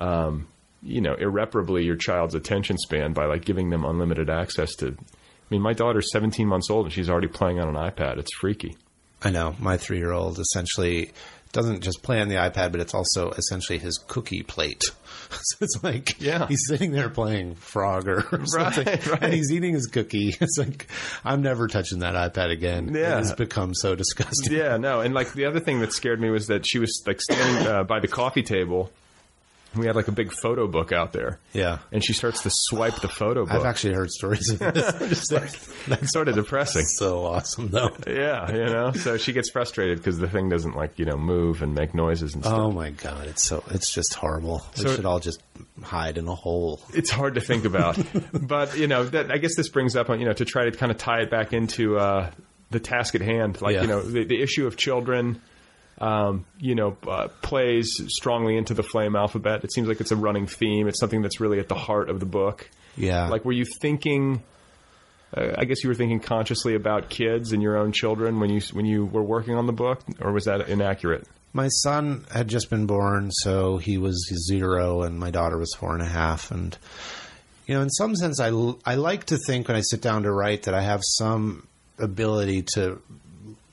[0.01, 0.47] um,
[0.83, 4.97] you know, irreparably your child's attention span by like giving them unlimited access to.
[5.51, 8.19] I mean, my daughter's 17 months old and she's already playing on an iPad.
[8.19, 8.77] It's freaky.
[9.23, 9.55] I know.
[9.59, 11.11] My three year old essentially
[11.53, 14.83] doesn't just play on the iPad, but it's also essentially his cookie plate.
[15.31, 16.47] so it's like Yeah.
[16.47, 19.23] he's sitting there playing Frogger or something, right.
[19.25, 20.37] and he's eating his cookie.
[20.41, 20.87] It's like
[21.25, 22.95] I'm never touching that iPad again.
[22.95, 23.15] Yeah.
[23.15, 24.53] it has become so disgusting.
[24.57, 27.21] Yeah, no, and like the other thing that scared me was that she was like
[27.21, 28.91] standing uh, by the coffee table.
[29.77, 31.39] We had like a big photo book out there.
[31.53, 31.79] Yeah.
[31.93, 33.55] And she starts to swipe the photo book.
[33.55, 35.31] I've actually heard stories of this.
[35.31, 35.53] Like,
[35.87, 36.85] that's sort of depressing.
[36.87, 37.91] so awesome, though.
[38.07, 38.93] Yeah, you know.
[38.93, 42.35] So she gets frustrated because the thing doesn't like you know move and make noises
[42.35, 42.59] and stuff.
[42.59, 44.63] Oh my god, it's so it's just horrible.
[44.77, 45.41] We should all just
[45.83, 46.81] hide in a hole.
[46.93, 47.97] It's hard to think about,
[48.33, 50.91] but you know that I guess this brings up you know to try to kind
[50.91, 52.31] of tie it back into uh,
[52.71, 53.83] the task at hand, like Yeah.
[53.83, 55.41] you know the, the issue of children.
[56.01, 59.65] Um, you know, uh, plays strongly into the flame alphabet.
[59.65, 60.89] It seems like it's a running theme.
[60.89, 62.71] It's something that's really at the heart of the book.
[62.97, 64.43] Yeah, Like, were you thinking?
[65.37, 68.61] Uh, I guess you were thinking consciously about kids and your own children when you
[68.73, 71.27] when you were working on the book, or was that inaccurate?
[71.53, 74.17] my son had just been born, so he was
[74.49, 76.51] zero, and my daughter was four and a half.
[76.53, 76.79] And
[77.67, 80.23] you know, in some sense, I l- I like to think when I sit down
[80.23, 81.67] to write that I have some
[81.99, 83.01] ability to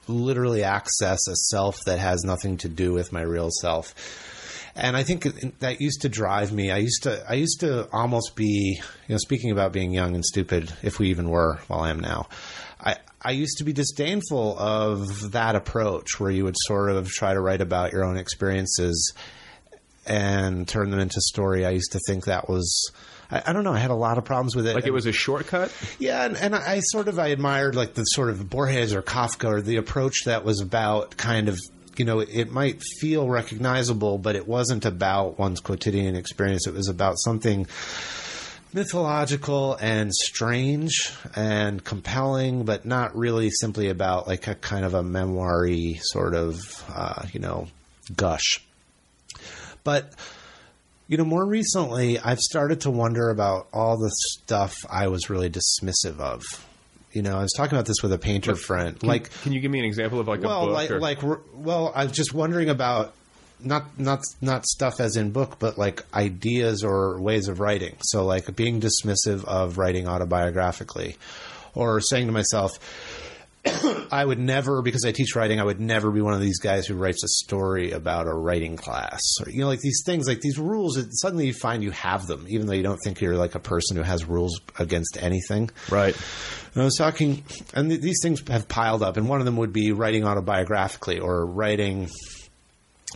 [0.08, 3.94] literally access a self that has nothing to do with my real self.
[4.76, 5.24] And I think
[5.60, 6.70] that used to drive me.
[6.70, 10.24] I used to, I used to almost be, you know, speaking about being young and
[10.24, 12.28] stupid, if we even were, while I am now.
[12.80, 17.34] I, I used to be disdainful of that approach where you would sort of try
[17.34, 19.14] to write about your own experiences
[20.06, 21.66] and turn them into story.
[21.66, 22.92] I used to think that was,
[23.30, 24.76] I, I don't know, I had a lot of problems with it.
[24.76, 25.74] Like it was a shortcut.
[26.00, 29.46] Yeah, and, and I sort of I admired like the sort of Borges or Kafka
[29.46, 31.60] or the approach that was about kind of
[31.98, 36.68] you know it might feel recognizable, but it wasn't about one's quotidian experience.
[36.68, 37.68] It was about something
[38.74, 45.04] mythological and strange and compelling, but not really simply about like a kind of a
[45.04, 47.68] memoiry sort of uh, you know
[48.16, 48.64] gush.
[49.84, 50.14] But
[51.08, 55.50] you know, more recently, I've started to wonder about all the stuff I was really
[55.50, 56.44] dismissive of.
[57.14, 59.02] You know, I was talking about this with a painter friend.
[59.02, 60.74] Like, Can you give me an example of like a well, book?
[60.74, 61.20] like, or- like,
[61.54, 63.14] well, I was just wondering about
[63.60, 67.96] not not not stuff as in book, but like ideas or ways of writing.
[68.02, 71.16] So, like being dismissive of writing autobiographically,
[71.74, 72.74] or saying to myself,
[74.12, 76.88] I would never, because I teach writing, I would never be one of these guys
[76.88, 79.22] who writes a story about a writing class.
[79.42, 82.46] Or, you know, like these things, like these rules, suddenly you find you have them,
[82.50, 85.70] even though you don't think you're like a person who has rules against anything.
[85.90, 86.16] right.
[86.74, 87.44] And I was talking,
[87.74, 91.22] and th- these things have piled up, and one of them would be writing autobiographically
[91.22, 92.10] or writing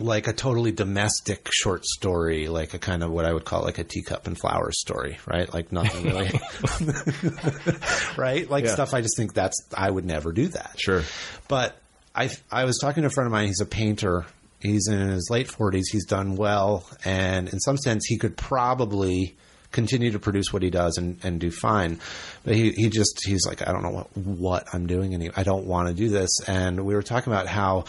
[0.02, 3.78] like a totally domestic short story, like a kind of what I would call like
[3.78, 5.52] a teacup and flowers story, right?
[5.52, 6.28] Like nothing really,
[8.16, 8.48] right?
[8.48, 8.74] Like Yeah.
[8.74, 10.76] stuff I just think that's, I would never do that.
[10.78, 11.02] Sure.
[11.48, 11.76] But
[12.14, 13.46] I, I was talking to a friend of mine.
[13.46, 14.26] He's a painter.
[14.60, 15.88] He's in his late forties.
[15.90, 19.36] He's done well, and in some sense, he could probably
[19.72, 21.98] continue to produce what he does and, and do fine.
[22.44, 25.42] But he, he just he's like, I don't know what what I'm doing, and I
[25.42, 26.30] don't want to do this.
[26.46, 27.86] And we were talking about how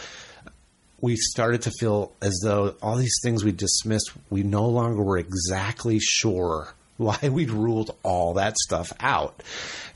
[1.00, 5.18] we started to feel as though all these things we dismissed, we no longer were
[5.18, 9.42] exactly sure why we'd ruled all that stuff out.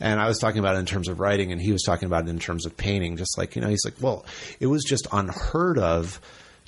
[0.01, 2.27] And I was talking about it in terms of writing, and he was talking about
[2.27, 3.17] it in terms of painting.
[3.17, 4.27] Just like, you know, he's like, well,
[4.61, 6.21] it was just unheard of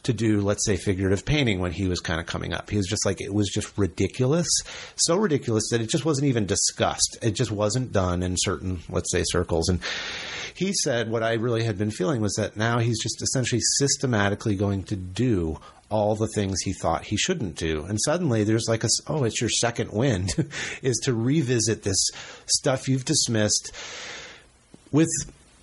[0.05, 2.71] to do, let's say, figurative painting when he was kind of coming up.
[2.71, 4.49] He was just like, it was just ridiculous.
[4.97, 7.19] So ridiculous that it just wasn't even discussed.
[7.23, 9.69] It just wasn't done in certain, let's say, circles.
[9.69, 9.81] And
[10.55, 14.57] he said what I really had been feeling was that now he's just essentially systematically
[14.57, 15.59] going to do
[15.91, 17.85] all the things he thought he shouldn't do.
[17.85, 20.31] And suddenly there's like a, oh, it's your second wind
[20.83, 22.11] is to revisit this
[22.47, 23.73] stuff you've dismissed
[24.93, 25.09] with,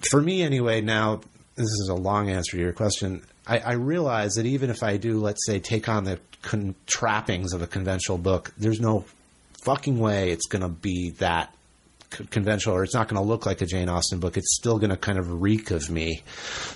[0.10, 1.22] for me anyway, now,
[1.56, 3.24] this is a long answer to your question.
[3.48, 7.54] I, I realize that even if I do, let's say, take on the con- trappings
[7.54, 9.06] of a conventional book, there's no
[9.64, 11.54] fucking way it's going to be that
[12.14, 14.38] c- conventional or it's not going to look like a Jane Austen book.
[14.38, 16.24] It's still going to kind of reek of me.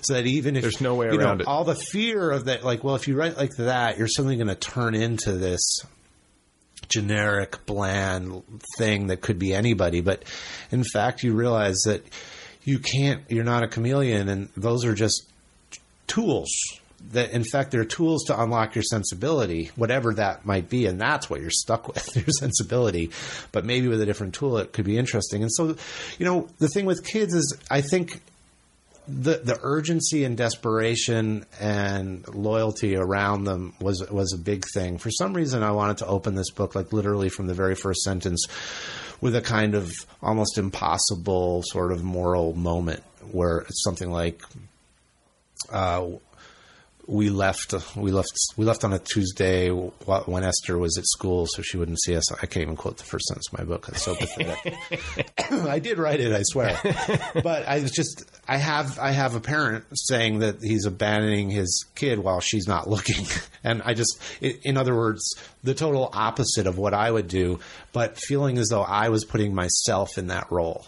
[0.01, 1.47] So that even if There's no way you know, around it.
[1.47, 4.47] all the fear of that, like, well, if you write like that, you're suddenly going
[4.47, 5.79] to turn into this
[6.89, 8.43] generic, bland
[8.77, 10.01] thing that could be anybody.
[10.01, 10.23] But
[10.71, 12.03] in fact, you realize that
[12.63, 15.27] you can't, you're not a chameleon, and those are just
[16.11, 16.51] tools
[17.11, 21.29] that in fact they're tools to unlock your sensibility whatever that might be and that's
[21.29, 23.09] what you're stuck with your sensibility
[23.51, 25.75] but maybe with a different tool it could be interesting and so
[26.19, 28.21] you know the thing with kids is i think
[29.07, 34.97] the the urgency and desperation and loyalty around them was was a big thing.
[34.97, 38.01] For some reason, I wanted to open this book like literally from the very first
[38.03, 38.45] sentence
[39.19, 39.91] with a kind of
[40.21, 44.41] almost impossible sort of moral moment where it's something like.
[45.69, 46.07] Uh,
[47.07, 47.73] we left.
[47.95, 48.31] We left.
[48.57, 52.31] We left on a Tuesday when Esther was at school, so she wouldn't see us.
[52.31, 53.87] I can't even quote the first sentence of my book.
[53.89, 54.77] It's so pathetic.
[55.51, 56.79] I did write it, I swear.
[57.43, 58.23] But I was just.
[58.47, 58.99] I have.
[58.99, 63.25] I have a parent saying that he's abandoning his kid while she's not looking,
[63.63, 64.21] and I just.
[64.41, 67.59] In other words, the total opposite of what I would do,
[67.93, 70.85] but feeling as though I was putting myself in that role.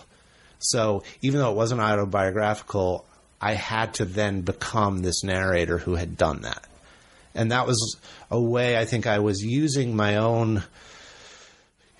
[0.59, 3.05] So even though it wasn't autobiographical,
[3.43, 6.63] I had to then become this narrator who had done that.
[7.35, 7.97] And that was
[8.31, 10.63] a way I think I was using my own,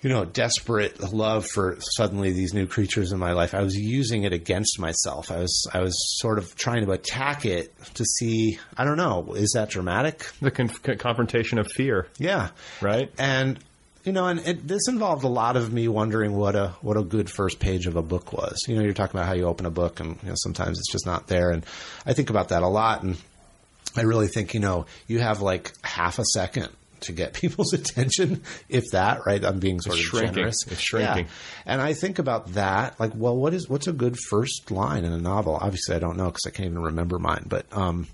[0.00, 3.52] you know, desperate love for suddenly these new creatures in my life.
[3.52, 5.30] I was using it against myself.
[5.30, 9.34] I was, I was sort of trying to attack it to see, I don't know,
[9.34, 10.26] is that dramatic?
[10.40, 12.06] The con- confrontation of fear.
[12.16, 12.50] Yeah.
[12.80, 13.10] Right.
[13.18, 13.58] And
[14.04, 17.02] you know, and it, this involved a lot of me wondering what a what a
[17.02, 18.64] good first page of a book was.
[18.68, 20.92] You know, you're talking about how you open a book, and you know, sometimes it's
[20.92, 21.50] just not there.
[21.50, 21.64] And
[22.04, 23.16] I think about that a lot, and
[23.96, 26.68] I really think you know, you have like half a second
[27.00, 29.24] to get people's attention, if that.
[29.26, 29.42] Right?
[29.42, 30.34] I'm being sort it's of shrinking.
[30.34, 30.66] generous.
[30.66, 31.24] It's shrinking.
[31.24, 31.30] Yeah.
[31.64, 35.12] And I think about that, like, well, what is what's a good first line in
[35.12, 35.56] a novel?
[35.56, 37.66] Obviously, I don't know because I can't even remember mine, but.
[37.72, 38.06] um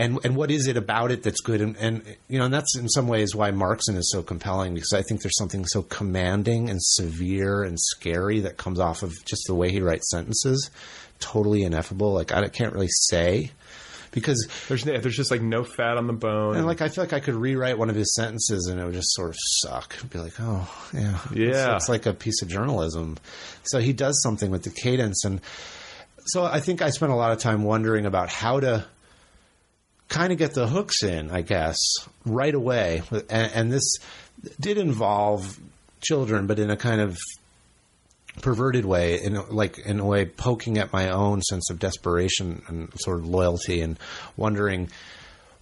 [0.00, 1.60] and and what is it about it that's good?
[1.60, 4.92] And, and you know and that's in some ways why Markson is so compelling because
[4.92, 9.42] I think there's something so commanding and severe and scary that comes off of just
[9.46, 10.70] the way he writes sentences.
[11.18, 12.12] Totally ineffable.
[12.12, 13.50] Like I can't really say
[14.12, 16.56] because there's there's just like no fat on the bone.
[16.56, 18.94] And like I feel like I could rewrite one of his sentences and it would
[18.94, 19.96] just sort of suck.
[20.10, 21.18] Be like oh yeah.
[21.32, 21.74] Yeah.
[21.74, 23.18] it's, it's like a piece of journalism.
[23.64, 25.24] So he does something with the cadence.
[25.24, 25.40] And
[26.24, 28.86] so I think I spent a lot of time wondering about how to
[30.10, 31.78] kind of get the hooks in, I guess,
[32.26, 33.02] right away.
[33.30, 33.98] And, and, this
[34.58, 35.58] did involve
[36.02, 37.16] children, but in a kind of
[38.42, 42.92] perverted way, in like in a way poking at my own sense of desperation and
[43.00, 43.98] sort of loyalty, and
[44.36, 44.90] wondering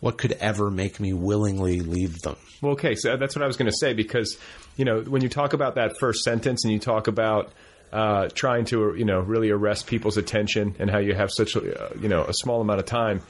[0.00, 2.36] what could ever make me willingly leave them.
[2.62, 4.38] Well, okay, so that's what I was going to say because
[4.76, 7.52] you know when you talk about that first sentence and you talk about
[7.92, 11.92] uh, trying to you know really arrest people's attention and how you have such a,
[12.00, 13.22] you know a small amount of time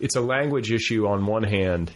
[0.00, 1.92] it's a language issue on one hand,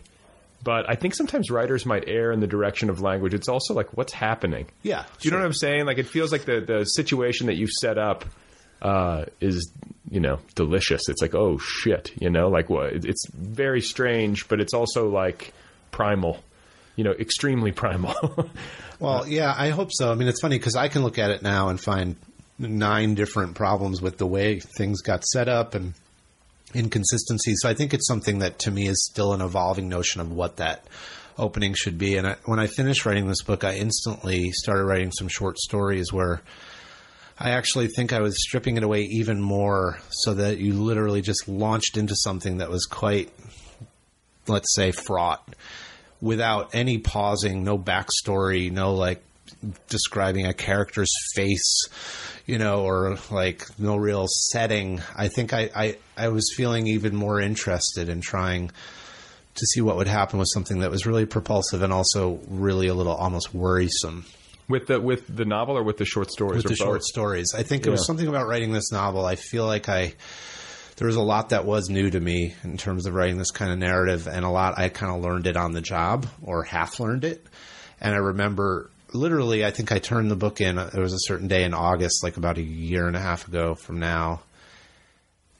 [0.62, 3.34] but I think sometimes writers might err in the direction of language.
[3.34, 4.66] It's also like what's happening.
[4.82, 5.86] Yeah, do you know what I'm saying?
[5.86, 8.24] Like it feels like the the situation that you've set up
[8.82, 9.72] uh, is
[10.10, 11.08] you know delicious.
[11.08, 12.92] It's like oh shit, you know, like what?
[12.92, 15.52] It's very strange, but it's also like
[15.90, 16.42] primal.
[16.96, 18.14] You know, extremely primal.
[18.98, 20.10] well, yeah, I hope so.
[20.10, 22.16] I mean, it's funny because I can look at it now and find
[22.58, 25.94] nine different problems with the way things got set up and
[26.74, 27.54] inconsistency.
[27.56, 30.56] So I think it's something that to me is still an evolving notion of what
[30.56, 30.84] that
[31.38, 32.16] opening should be.
[32.16, 36.12] And I, when I finished writing this book, I instantly started writing some short stories
[36.12, 36.42] where
[37.38, 41.48] I actually think I was stripping it away even more so that you literally just
[41.48, 43.30] launched into something that was quite,
[44.46, 45.54] let's say, fraught
[46.20, 49.22] without any pausing, no backstory, no like
[49.88, 51.88] describing a character's face,
[52.46, 55.00] you know, or like no real setting.
[55.16, 58.70] I think I, I, I was feeling even more interested in trying
[59.54, 62.94] to see what would happen with something that was really propulsive and also really a
[62.94, 64.24] little almost worrisome.
[64.68, 66.62] With the with the novel or with the short stories?
[66.62, 66.86] With the both?
[66.86, 67.54] short stories.
[67.56, 67.88] I think yeah.
[67.88, 69.26] it was something about writing this novel.
[69.26, 70.14] I feel like I
[70.96, 73.72] there was a lot that was new to me in terms of writing this kind
[73.72, 77.00] of narrative, and a lot I kind of learned it on the job or half
[77.00, 77.44] learned it.
[78.00, 80.78] And I remember literally, I think I turned the book in.
[80.78, 83.46] Uh, there was a certain day in August, like about a year and a half
[83.48, 84.40] ago from now,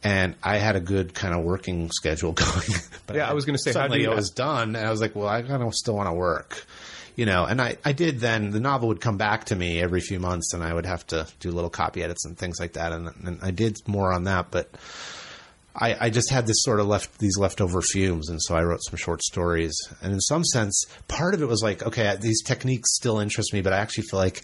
[0.02, 2.68] and I had a good kind of working schedule going.
[3.06, 4.90] but yeah, I, I was going to say, suddenly how it was done, and I
[4.90, 6.64] was like, well, I kind of still want to work,
[7.16, 7.44] you know.
[7.44, 8.50] And I, I did then.
[8.50, 11.26] The novel would come back to me every few months, and I would have to
[11.40, 12.92] do little copy edits and things like that.
[12.92, 14.70] And, and I did more on that, but
[15.80, 18.84] I, I, just had this sort of left these leftover fumes, and so I wrote
[18.84, 19.74] some short stories.
[20.02, 23.62] And in some sense, part of it was like, okay, these techniques still interest me,
[23.62, 24.42] but I actually feel like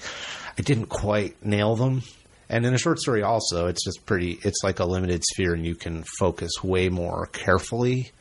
[0.59, 2.03] I didn't quite nail them.
[2.49, 4.39] And in a short story, also, it's just pretty.
[4.43, 8.13] It's like a limited sphere, and you can focus way more carefully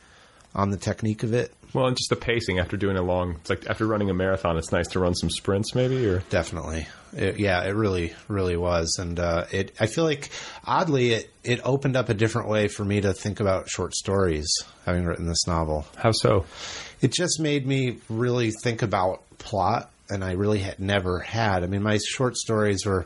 [0.54, 1.54] on the technique of it.
[1.76, 3.32] Well, and just the pacing after doing a long.
[3.34, 6.06] It's like after running a marathon, it's nice to run some sprints, maybe.
[6.06, 6.88] Or Definitely.
[7.14, 8.96] It, yeah, it really, really was.
[8.98, 10.30] And uh, it, I feel like,
[10.64, 14.46] oddly, it, it opened up a different way for me to think about short stories,
[14.86, 15.84] having written this novel.
[15.96, 16.46] how so?
[17.02, 21.62] It just made me really think about plot, and I really had never had.
[21.62, 23.04] I mean, my short stories were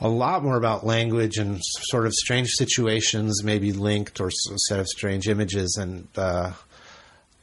[0.00, 4.80] a lot more about language and sort of strange situations, maybe linked or a set
[4.80, 6.54] of strange images, and uh,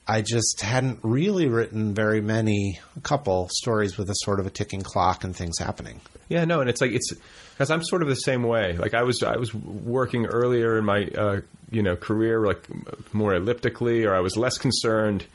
[0.07, 4.51] I just hadn't really written very many, a couple stories with a sort of a
[4.51, 5.99] ticking clock and things happening.
[6.29, 7.11] Yeah, no, and it's like it's
[7.53, 8.77] because I'm sort of the same way.
[8.77, 11.41] Like I was, I was working earlier in my uh,
[11.71, 12.67] you know career, like
[13.13, 15.25] more elliptically, or I was less concerned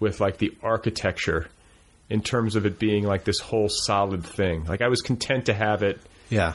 [0.00, 1.48] with like the architecture
[2.08, 4.64] in terms of it being like this whole solid thing.
[4.64, 6.00] Like I was content to have it,
[6.30, 6.54] Yeah,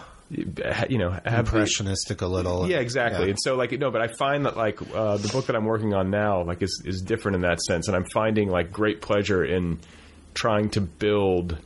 [0.90, 2.70] you know, have the, impressionistic a little.
[2.70, 3.26] yeah, exactly.
[3.26, 3.30] Yeah.
[3.32, 5.94] And so, like, no, but I find that like uh, the book that I'm working
[5.94, 9.44] on now, like, is is different in that sense, and I'm finding like great pleasure
[9.44, 9.80] in
[10.34, 11.58] trying to build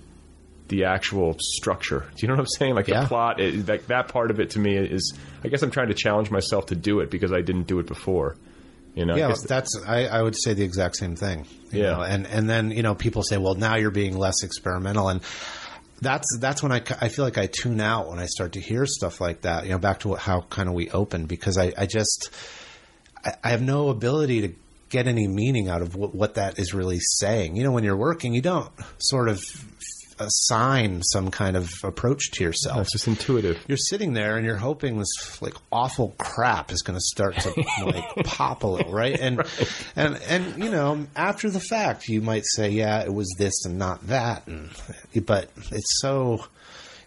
[0.68, 2.00] the actual structure.
[2.00, 2.74] Do you know what I'm saying?
[2.74, 3.02] Like Yeah.
[3.02, 5.14] the plot, is, like that part of it to me is,
[5.44, 7.86] I guess I'm trying to challenge myself to do it because I didn't do it
[7.86, 8.36] before.
[8.96, 11.46] You know, Yeah, that's I, I would say the exact same thing.
[11.72, 11.92] you Yeah.
[11.92, 15.22] know, and and then you know people say, well, now you're being less experimental, and
[16.02, 18.86] that's that's when I, I feel like I tune out when I start to hear
[18.86, 19.64] stuff like that.
[19.66, 22.30] You know, back to what, how kind of we open because I, I just
[23.24, 24.54] I, I have no ability to
[24.90, 27.56] get any meaning out of what, what that is really saying.
[27.56, 29.42] You know, when you're working, you don't sort of
[30.20, 33.64] assign some kind of approach to yourself it's just intuitive.
[33.68, 37.54] you're sitting there and you're hoping this like awful crap is going to start to
[37.86, 39.20] like pop a little, right?
[39.20, 39.42] And
[39.96, 43.78] and and you know, after the fact, you might say, yeah, it was this and
[43.78, 44.70] not that, and
[45.26, 46.46] but it's so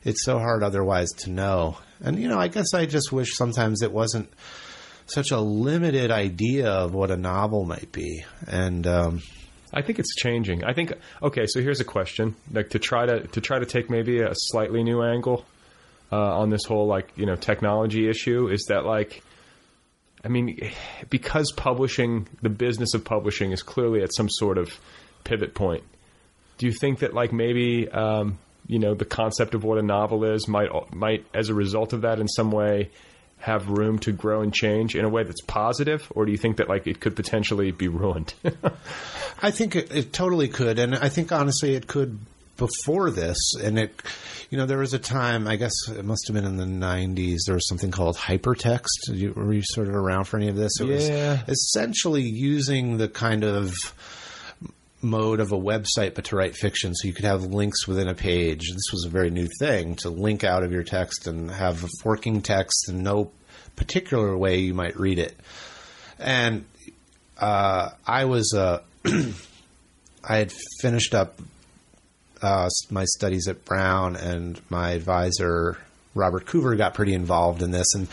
[0.05, 1.79] it's so hard otherwise to know.
[2.01, 4.33] And you know, I guess I just wish sometimes it wasn't
[5.07, 9.23] such a limited idea of what a novel might be, and um,
[9.73, 10.65] I think it's changing.
[10.65, 10.93] I think
[11.23, 11.47] okay.
[11.47, 14.83] So here's a question: like to try to to try to take maybe a slightly
[14.83, 15.45] new angle
[16.11, 19.23] uh, on this whole like you know technology issue is that like,
[20.25, 20.73] I mean,
[21.11, 24.79] because publishing, the business of publishing is clearly at some sort of
[25.25, 25.85] pivot point.
[26.57, 30.25] Do you think that like maybe um, you know the concept of what a novel
[30.25, 32.91] is might might as a result of that in some way
[33.41, 36.57] have room to grow and change in a way that's positive, or do you think
[36.57, 38.35] that like it could potentially be ruined?
[39.43, 42.19] I think it, it totally could, and I think honestly it could
[42.57, 43.39] before this.
[43.63, 43.95] And it,
[44.51, 47.39] you know, there was a time I guess it must have been in the '90s.
[47.47, 48.89] There was something called hypertext.
[49.13, 50.81] You, were you sort of around for any of this?
[50.81, 51.45] It Yeah.
[51.47, 53.73] was essentially using the kind of
[55.01, 58.15] mode of a website, but to write fiction, so you could have links within a
[58.15, 58.71] page.
[58.73, 61.89] This was a very new thing to link out of your text and have a
[62.03, 63.31] forking text in no
[63.77, 65.37] particular way you might read it.
[66.19, 66.65] And
[67.39, 68.83] uh, I was uh,
[70.25, 71.41] I had finished up
[72.43, 75.79] uh, my studies at Brown, and my advisor
[76.15, 78.09] Robert Coover got pretty involved in this, and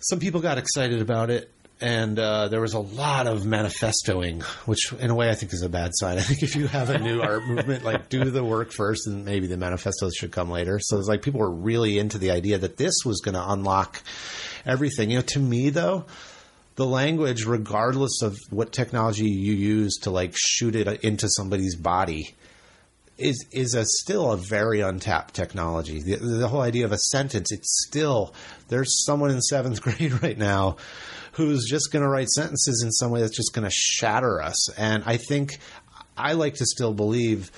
[0.00, 1.50] some people got excited about it.
[1.80, 5.62] And uh, there was a lot of manifestoing, which in a way I think is
[5.62, 6.18] a bad sign.
[6.18, 9.24] I think if you have a new art movement, like do the work first, and
[9.24, 10.78] maybe the manifestos should come later.
[10.78, 14.02] So it's like people were really into the idea that this was going to unlock
[14.64, 15.10] everything.
[15.10, 16.06] You know, to me though,
[16.76, 22.34] the language, regardless of what technology you use to like shoot it into somebody's body,
[23.18, 26.00] is is a still a very untapped technology.
[26.02, 28.34] The, the whole idea of a sentence, it's still
[28.68, 30.76] there's someone in seventh grade right now
[31.34, 34.72] who's just going to write sentences in some way that's just going to shatter us.
[34.78, 35.58] And I think
[36.16, 37.50] I like to still believe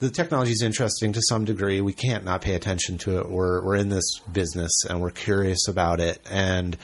[0.00, 1.80] the technology is interesting to some degree.
[1.80, 3.28] We can't not pay attention to it.
[3.28, 6.20] We're we're in this business and we're curious about it.
[6.30, 6.76] And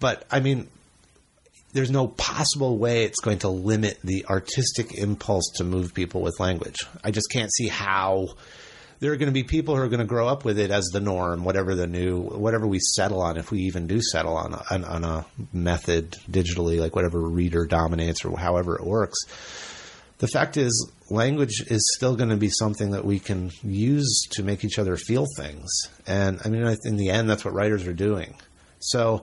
[0.00, 0.68] but I mean,
[1.72, 6.40] there's no possible way it's going to limit the artistic impulse to move people with
[6.40, 6.78] language.
[7.04, 8.28] I just can't see how
[9.00, 10.86] there are going to be people who are going to grow up with it as
[10.86, 14.54] the norm, whatever the new, whatever we settle on, if we even do settle on
[14.54, 19.18] a, on, on a method digitally, like whatever reader dominates or however it works.
[20.18, 24.42] The fact is, language is still going to be something that we can use to
[24.42, 25.70] make each other feel things.
[26.06, 28.34] And I mean, in the end, that's what writers are doing.
[28.80, 29.22] So,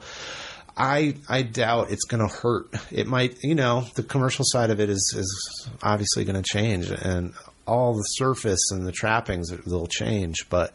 [0.78, 2.67] I I doubt it's going to hurt.
[2.91, 6.89] It might, you know, the commercial side of it is is obviously going to change,
[6.89, 7.34] and
[7.68, 10.47] all the surface and the trappings will change.
[10.49, 10.74] But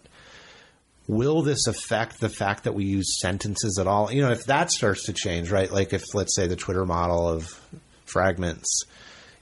[1.07, 4.13] will this affect the fact that we use sentences at all?
[4.13, 5.71] You know, if that starts to change, right?
[5.71, 7.61] Like if let's say the Twitter model of
[8.05, 8.85] fragments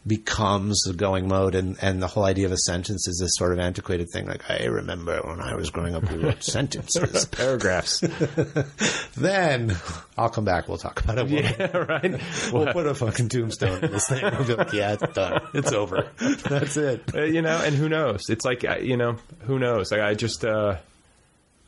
[0.09, 3.53] becomes the going mode and, and the whole idea of a sentence is this sort
[3.53, 8.01] of antiquated thing like I remember when I was growing up we wrote sentences Paragraphs.
[9.17, 9.77] then
[10.17, 12.21] I'll come back we'll talk about it we'll, yeah, right.
[12.53, 15.73] we'll put a fucking tombstone in this thing we'll be like yeah it's done it's
[15.73, 16.11] over
[16.49, 18.31] that's it Uh, you know, and who knows?
[18.31, 19.91] It's like uh, you know, who knows?
[19.91, 20.77] Like I just, uh,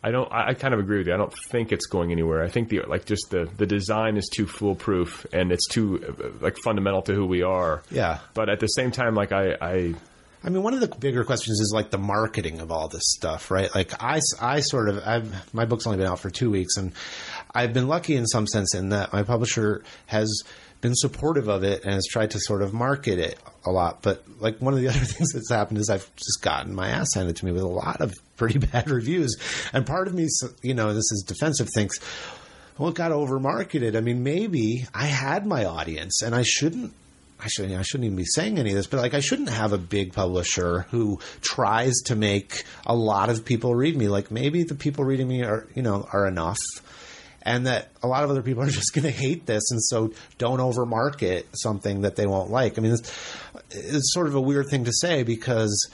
[0.02, 0.30] I don't.
[0.32, 1.14] I, I kind of agree with you.
[1.14, 2.42] I don't think it's going anywhere.
[2.42, 6.56] I think the like just the the design is too foolproof and it's too like
[6.58, 7.82] fundamental to who we are.
[7.90, 8.18] Yeah.
[8.34, 9.94] But at the same time, like I, I
[10.42, 13.50] I mean, one of the bigger questions is like the marketing of all this stuff,
[13.50, 13.72] right?
[13.74, 16.92] Like I, I sort of, I've, my book's only been out for two weeks and
[17.54, 20.42] I've been lucky in some sense in that my publisher has
[20.80, 24.00] been supportive of it and has tried to sort of market it a lot.
[24.00, 27.08] But like one of the other things that's happened is I've just gotten my ass
[27.14, 29.36] handed to me with a lot of pretty bad reviews.
[29.72, 30.26] And part of me,
[30.62, 32.00] you know, this is defensive thinks,
[32.76, 33.94] well, it got over marketed.
[33.94, 36.94] I mean, maybe I had my audience and I shouldn't
[37.42, 39.72] I shouldn't, I shouldn't even be saying any of this, but like I shouldn't have
[39.72, 44.08] a big publisher who tries to make a lot of people read me.
[44.08, 46.58] Like maybe the people reading me are, you know, are enough
[47.42, 49.70] and that a lot of other people are just going to hate this.
[49.70, 52.78] And so don't overmarket something that they won't like.
[52.78, 53.10] I mean, it's,
[53.70, 55.88] it's sort of a weird thing to say because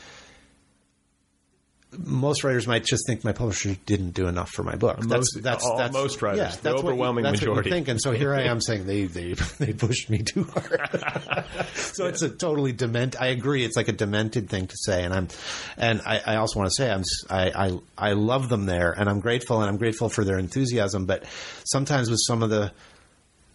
[1.98, 5.04] most writers might just think my publisher didn't do enough for my book.
[5.04, 7.70] Most- all- most writers, yeah, the that's overwhelming that's you majority.
[7.70, 7.88] think.
[7.88, 11.44] And so here I am saying they they they pushed me too hard.
[11.74, 13.20] so it's a totally dement.
[13.20, 13.64] I agree.
[13.64, 15.28] It's like a demented thing to say, and I'm,
[15.76, 17.78] and I, I also want to say I'm I, I
[18.10, 21.06] I love them there, and I'm grateful, and I'm grateful for their enthusiasm.
[21.06, 21.24] But
[21.64, 22.72] sometimes with some of the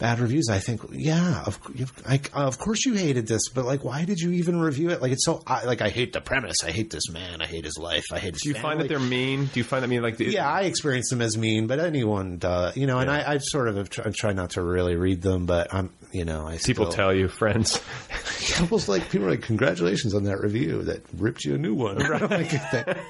[0.01, 3.83] bad reviews, I think, yeah, of, you've, I, of course you hated this, but like,
[3.83, 4.99] why did you even review it?
[4.99, 6.63] Like, it's so I, like I hate the premise.
[6.63, 7.39] I hate this man.
[7.39, 8.05] I hate his life.
[8.11, 8.41] I hate his.
[8.41, 9.45] do you find that they're mean?
[9.45, 12.37] Do you find that mean like the, Yeah, I experience them as mean, but anyone
[12.39, 12.97] does, you know.
[12.97, 16.25] And I, I sort of tr- try not to really read them, but I'm, you
[16.25, 17.79] know, I people still, tell you, friends?
[18.59, 21.97] almost like people are like, congratulations on that review that ripped you a new one.
[22.29, 22.49] like,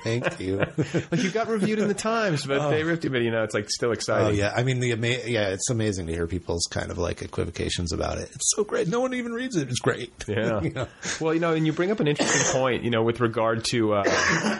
[0.04, 0.58] thank you.
[1.12, 2.88] like you got reviewed in the Times, but they oh.
[2.88, 3.10] ripped you.
[3.10, 4.28] But you know, it's like still oh, exciting.
[4.28, 7.22] Oh yeah, I mean the ama- yeah, it's amazing to hear people's kind of like
[7.22, 8.30] equivocations about it.
[8.34, 8.88] It's so great.
[8.88, 9.70] No one even reads it.
[9.70, 10.12] It's great.
[10.28, 10.62] Yeah.
[10.62, 10.88] You know?
[11.20, 12.84] Well, you know, and you bring up an interesting point.
[12.84, 14.60] You know, with regard to uh,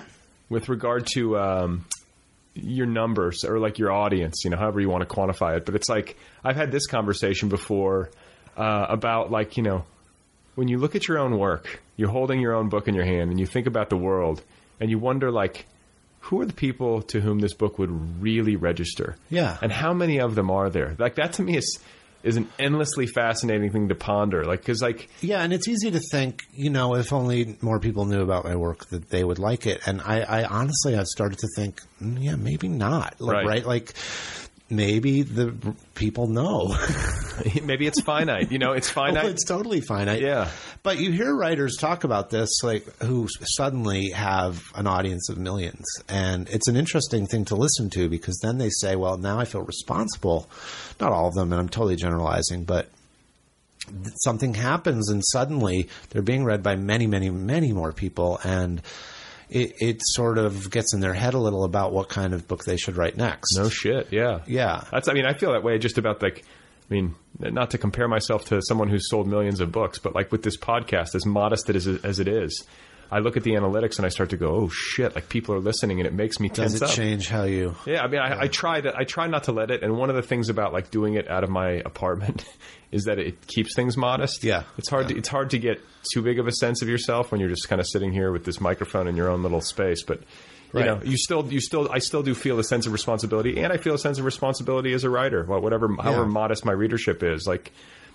[0.50, 1.86] with regard to um,
[2.54, 4.44] your numbers or like your audience.
[4.44, 5.66] You know, however you want to quantify it.
[5.66, 8.10] But it's like I've had this conversation before
[8.58, 9.86] uh, about like you know
[10.56, 13.32] when you look at your own work, you're holding your own book in your hand,
[13.32, 14.44] and you think about the world,
[14.80, 15.66] and you wonder like.
[16.26, 19.16] Who are the people to whom this book would really register?
[19.32, 19.58] Yeah.
[19.60, 20.96] and how many of them are there?
[21.00, 21.80] Like that to me is
[22.24, 24.44] is an endlessly fascinating thing to ponder.
[24.46, 28.06] Like because like Yeah, and it's easy to think, you know, if only more people
[28.06, 29.82] knew about my work, that they would like it.
[29.86, 33.20] And I, I honestly, I've started to think, mm, yeah, maybe not.
[33.20, 33.46] Like, Right.
[33.48, 33.66] right?
[33.66, 33.94] Like,
[34.72, 35.54] maybe the
[35.96, 36.76] people know.
[37.64, 38.52] maybe it's finite.
[38.52, 39.24] You know, it's oh, finite.
[39.24, 40.22] Well, it's totally finite.
[40.22, 40.50] Yeah.
[40.84, 45.86] But you hear writers talk about this, like who suddenly have an audience of millions,
[46.10, 49.46] and it's an interesting thing to listen to because then they say, "Well, now I
[49.46, 50.50] feel responsible."
[51.00, 52.90] Not all of them, and I'm totally generalizing, but
[54.24, 58.82] something happens, and suddenly they're being read by many, many, many more people, and.
[59.52, 62.64] It, it sort of gets in their head a little about what kind of book
[62.64, 63.58] they should write next.
[63.58, 64.08] no shit.
[64.12, 64.40] Yeah.
[64.48, 64.86] Yeah.
[64.92, 65.08] That's.
[65.10, 66.44] I mean, I feel that way just about like.
[66.90, 70.32] I mean, not to compare myself to someone who's sold millions of books, but like
[70.32, 72.66] with this podcast, as modest as, as it is,
[73.12, 75.60] I look at the analytics and I start to go, "Oh shit!" Like people are
[75.60, 76.92] listening, and it makes me tense Does it up.
[76.92, 77.76] change how you?
[77.86, 78.96] Yeah, I mean, I, I try to.
[78.96, 79.84] I try not to let it.
[79.84, 82.46] And one of the things about like doing it out of my apartment
[82.92, 84.44] is that it keeps things modest.
[84.44, 84.64] Yeah.
[84.78, 85.10] it's hard.
[85.10, 85.82] To, it's hard to get
[86.14, 88.46] too big of a sense of yourself when you're just kind of sitting here with
[88.46, 90.04] this microphone in your own little space.
[90.04, 90.22] But
[90.74, 93.74] you know, you still, you still, I still do feel a sense of responsibility, and
[93.74, 95.44] I feel a sense of responsibility as a writer.
[95.44, 97.74] Whatever, however modest my readership is, like,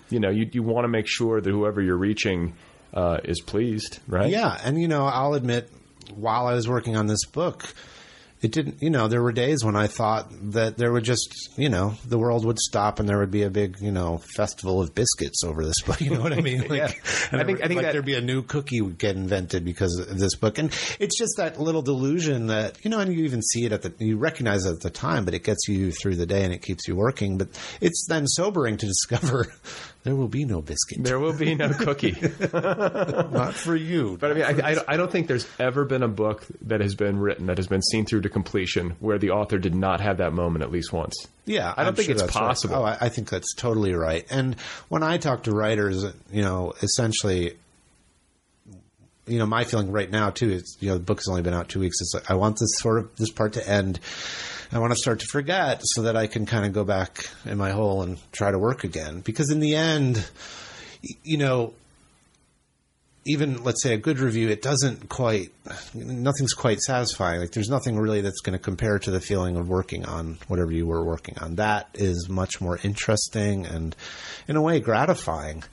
[0.09, 2.55] you know, you you want to make sure that whoever you're reaching
[2.93, 4.29] uh, is pleased, right?
[4.29, 5.69] Yeah, and you know, I'll admit,
[6.15, 7.73] while I was working on this book,
[8.39, 8.83] it didn't.
[8.83, 12.19] You know, there were days when I thought that there would just, you know, the
[12.19, 15.65] world would stop and there would be a big, you know, festival of biscuits over
[15.65, 15.99] this book.
[16.07, 16.61] You know what I mean?
[16.69, 16.91] Like, Yeah.
[17.31, 19.65] and I think- I think like that- there'd be a new cookie would get invented
[19.65, 20.69] because of this book, and
[20.99, 23.91] it's just that little delusion that you know, and you even see it at the,
[24.05, 26.61] you recognize it at the time, but it gets you through the day and it
[26.61, 27.39] keeps you working.
[27.39, 27.47] But
[27.81, 29.47] it's then sobering to discover
[30.03, 32.11] there will be no biscuit, There will be no cookie.
[32.53, 34.17] not for you.
[34.19, 36.95] But I mean, I, I, I don't think there's ever been a book that has
[36.95, 40.17] been written that has been seen through to completion where the author did not have
[40.17, 41.27] that moment at least once.
[41.45, 42.41] Yeah, I don't I'm think sure it's that's right.
[42.41, 42.75] possible.
[42.75, 44.25] Oh, I, I think that's totally right.
[44.29, 44.55] And
[44.87, 47.57] when I talk to writers, you know, essentially,
[49.25, 51.53] you know, my feeling right now too is, you know, the book has only been
[51.53, 51.97] out two weeks.
[51.99, 53.99] It's like I want this sort of this part to end.
[54.71, 57.57] I want to start to forget so that I can kind of go back in
[57.57, 59.21] my hole and try to work again.
[59.21, 60.29] Because in the end,
[61.23, 61.73] you know,
[63.25, 65.51] even let's say a good review, it doesn't quite,
[65.93, 67.39] nothing's quite satisfying.
[67.39, 70.71] Like there's nothing really that's going to compare to the feeling of working on whatever
[70.71, 71.55] you were working on.
[71.55, 73.95] That is much more interesting and,
[74.47, 75.63] in a way, gratifying.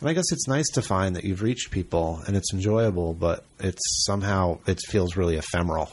[0.00, 3.44] And I guess it's nice to find that you've reached people and it's enjoyable, but
[3.58, 5.90] it's somehow it feels really ephemeral.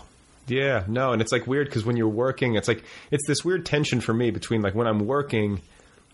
[0.47, 3.65] Yeah, no, and it's like weird because when you're working, it's like it's this weird
[3.65, 5.61] tension for me between like when I'm working,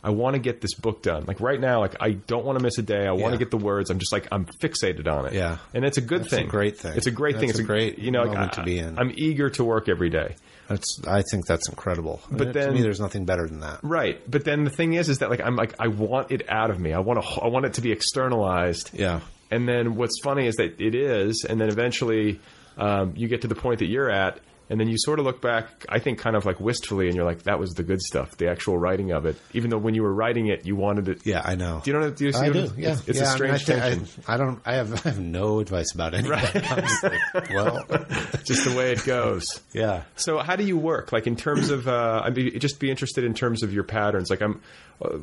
[0.04, 1.26] I want to get this book done.
[1.28, 3.06] Like right now, like I don't want to miss a day.
[3.08, 3.30] I want Yeah.
[3.32, 3.90] to get the words.
[3.90, 5.34] I'm just like I'm fixated on it.
[5.34, 5.58] Yeah.
[5.74, 6.48] and it's a good That's a thing.
[6.48, 6.94] great thing.
[6.98, 7.50] It's a great thing.
[7.50, 8.98] It's a great you know like, I, to be in.
[9.00, 10.36] I'm eager to work every day.
[10.68, 12.22] That's I think that's incredible.
[12.32, 13.80] But And then- to me, there's nothing better than that.
[13.84, 16.70] Right, but then the thing is, is that like I'm like I want it out
[16.72, 16.94] of me.
[16.94, 17.28] I want to.
[17.42, 18.92] I want it to be externalized.
[18.94, 19.20] Yeah.
[19.52, 22.40] And then what's funny is that it is, and then eventually
[22.78, 24.40] um, you get to the point that you're at,
[24.74, 27.26] and then you sort of look back, I think, kind of like wistfully, and you're
[27.26, 29.38] like, that was the good stuff, the actual writing of it.
[29.54, 31.26] Even though when you were writing it, you wanted it.
[31.26, 31.82] Yeah, I know.
[31.84, 32.10] Do you know?
[32.10, 32.60] Do you see I what do.
[32.62, 34.24] I'm- Yeah, It's, it's yeah, a I mean, strange I, tension.
[34.28, 34.62] I, I don't.
[34.66, 34.94] I have.
[35.06, 36.64] I have no advice about anything.
[36.66, 37.86] I'm like, well,
[38.46, 39.62] just the way it goes.
[39.74, 40.04] yeah.
[40.16, 41.12] So how do you work?
[41.12, 44.30] Like in terms of, uh, I'd be, just be interested in terms of your patterns.
[44.30, 44.62] Like I'm,
[45.04, 45.18] uh,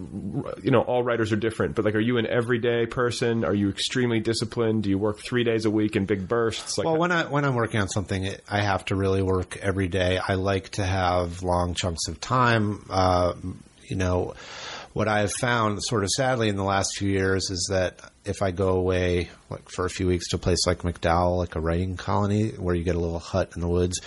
[0.62, 3.44] you know, all writers are different, but like, are you an everyday person?
[3.44, 4.82] Are you extremely disciplined?
[4.82, 6.76] Do you work three days a week in big bursts?
[6.76, 9.88] Like, Well, when I when I'm working on something, I have to really work every
[9.88, 10.18] day.
[10.18, 12.84] I like to have long chunks of time.
[12.90, 13.34] Uh,
[13.86, 14.34] you know,
[14.92, 18.42] what I have found, sort of sadly, in the last few years, is that if
[18.42, 21.60] I go away like for a few weeks to a place like MacDowell, like a
[21.60, 24.00] writing colony, where you get a little hut in the woods,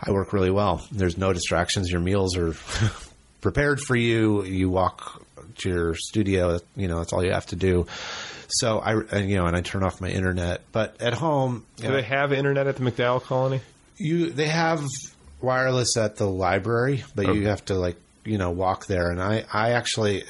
[0.00, 0.86] I work really well.
[0.92, 1.90] There's no distractions.
[1.90, 2.54] Your meals are
[3.40, 4.44] prepared for you.
[4.44, 5.22] You walk
[5.58, 6.58] to your studio.
[6.76, 7.86] You know, that's all you have to do.
[8.48, 10.60] So I, and, you know, and I turn off my internet.
[10.72, 13.60] But at home, do they have internet at the MacDowell colony?
[13.96, 14.84] You they have
[15.40, 17.38] wireless at the library, but Okay.
[17.38, 19.10] you have to like you know walk there.
[19.10, 20.24] And I I actually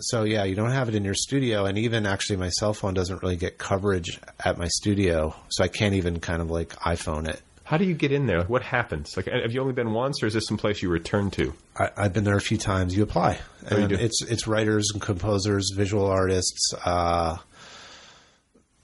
[0.00, 2.94] so yeah, you don't have it in your studio, and even actually my cell phone
[2.94, 7.28] doesn't really get coverage at my studio, so I can't even kind of like iPhone
[7.28, 7.40] it.
[7.64, 8.44] How do you get in there?
[8.44, 9.14] What happens?
[9.14, 11.52] Like, have you only been once, or is this some place you return to?
[11.76, 12.96] I, I've been there a few times.
[12.96, 13.40] You apply,
[13.70, 17.36] Oh, you it's it's writers and composers, visual artists, uh,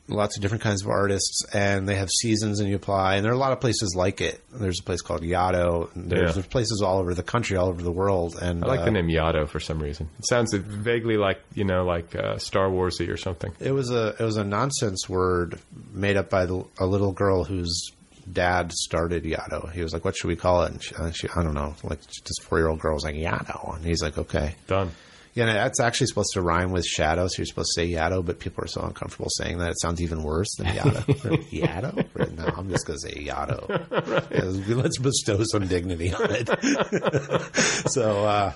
[0.09, 3.17] lots of different kinds of artists, and they have seasons, and you apply.
[3.17, 4.41] And there are a lot of places like it.
[4.53, 5.95] There's a place called Yaddo.
[5.95, 6.33] and There's, Yeah.
[6.33, 8.37] there's places all over the country, all over the world.
[8.41, 10.09] And I like uh, the name Yaddo for some reason.
[10.19, 13.53] It sounds vaguely like you know, like uh, Star Warsy or something.
[13.61, 15.59] It was a it was a nonsense word
[15.93, 17.91] made up by the, a little girl whose
[18.31, 19.71] dad started Yaddo.
[19.73, 21.75] He was like, "What should we call it?" And she, uh, she I don't know,
[21.83, 24.91] like this four year old girl was like Yaddo, and he's like, "Okay." Done.
[25.35, 28.39] Yeah, that's actually supposed to rhyme with shadow, so you're supposed to say Yaddo, but
[28.39, 31.05] people are so uncomfortable saying that it sounds even worse than Yaddo.
[31.51, 32.37] Yaddo?
[32.37, 34.31] No, I'm just going to say Yaddo.
[34.31, 37.55] Yeah, Let's bestow some dignity on it.
[37.91, 38.53] so, uh,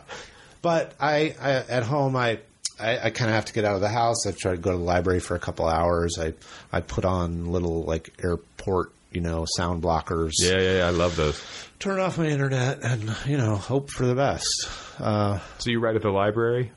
[0.63, 2.41] but I, I at home I.
[2.81, 4.25] I, I kind of have to get out of the house.
[4.25, 6.17] I try to go to the library for a couple hours.
[6.17, 6.35] I
[6.73, 10.35] I put on little like airport, you know, sound blockers.
[10.39, 10.87] Yeah, yeah, yeah.
[10.87, 11.43] I love those.
[11.81, 14.69] Turn off my internet and you know hope for the best.
[14.99, 16.73] Uh, So you write at the library?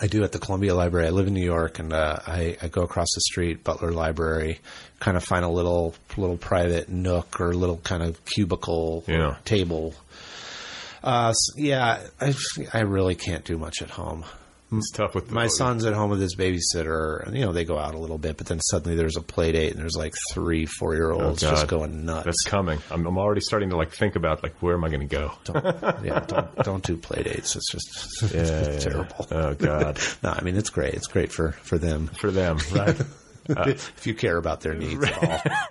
[0.00, 1.06] I do at the Columbia Library.
[1.06, 4.60] I live in New York, and uh, I, I go across the street, Butler Library,
[5.00, 9.36] kind of find a little little private nook or little kind of cubicle Yeah.
[9.46, 9.94] table.
[11.02, 12.34] Uh, s- yeah, I,
[12.74, 14.24] I really can't do much at home.
[14.72, 17.78] It's tough with My son's at home with his babysitter, and you know they go
[17.78, 20.66] out a little bit, but then suddenly there's a play date, and there's like three,
[20.66, 22.24] four year olds Oh, just going nuts.
[22.24, 22.80] That's coming.
[22.90, 25.32] I'm, I'm already starting to like think about like where am I going to go?
[25.44, 25.64] don't,
[26.04, 27.54] yeah, don't, don't do play dates.
[27.54, 28.78] It's just Yeah, yeah, yeah.
[28.80, 29.26] terrible.
[29.30, 30.94] Oh God, no, I mean it's great.
[30.94, 32.08] It's great for for them.
[32.08, 33.00] for them, right?
[33.48, 35.40] if you care about their needs at all.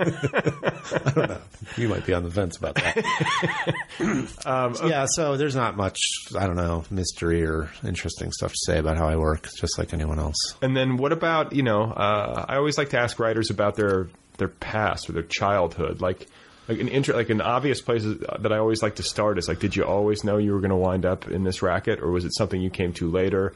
[1.06, 1.42] I don't know.
[1.78, 3.76] You might be on the fence about that.
[4.46, 6.00] Um, yeah, so there's not much,
[6.38, 9.94] I don't know, mystery or interesting stuff to say about how I work, just like
[9.94, 10.36] anyone else.
[10.62, 11.84] And then what about you know?
[11.84, 16.28] Uh, I always like to ask writers about their their past or their childhood, like.
[16.68, 19.60] Like an inter- like an obvious place that I always like to start is like,
[19.60, 22.26] did you always know you were going to wind up in this racket, or was
[22.26, 23.54] it something you came to later?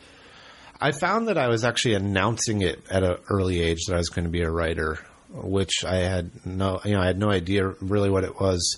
[0.82, 4.10] I found that I was actually announcing it at an early age that I was
[4.10, 5.00] going to be a writer,
[5.32, 8.78] which I had no, you know, I had no idea really what it was.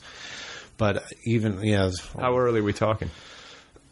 [0.77, 3.09] But even, you know, How early are we talking?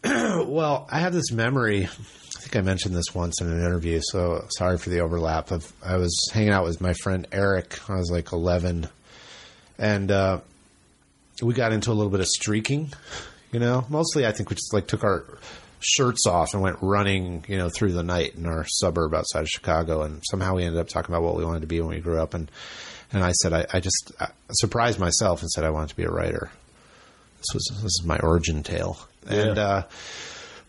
[0.02, 1.84] Well, I have this memory.
[1.84, 5.50] I think I mentioned this once in an interview, so sorry for the overlap.
[5.50, 7.78] Of I was hanging out with my friend Eric.
[7.88, 8.88] I was like 11,
[9.78, 10.40] and uh,
[11.42, 12.92] we got into a little bit of streaking.
[13.52, 15.26] You know, mostly I think we just like took our
[15.80, 19.48] shirts off and went running, you know, through the night in our suburb outside of
[19.48, 22.00] Chicago, and somehow we ended up talking about what we wanted to be when we
[22.00, 22.34] grew up.
[22.34, 22.50] And
[23.12, 26.04] and I said I, I just I surprised myself and said I wanted to be
[26.04, 26.50] a writer.
[27.38, 29.82] This was this is my origin tale, and uh,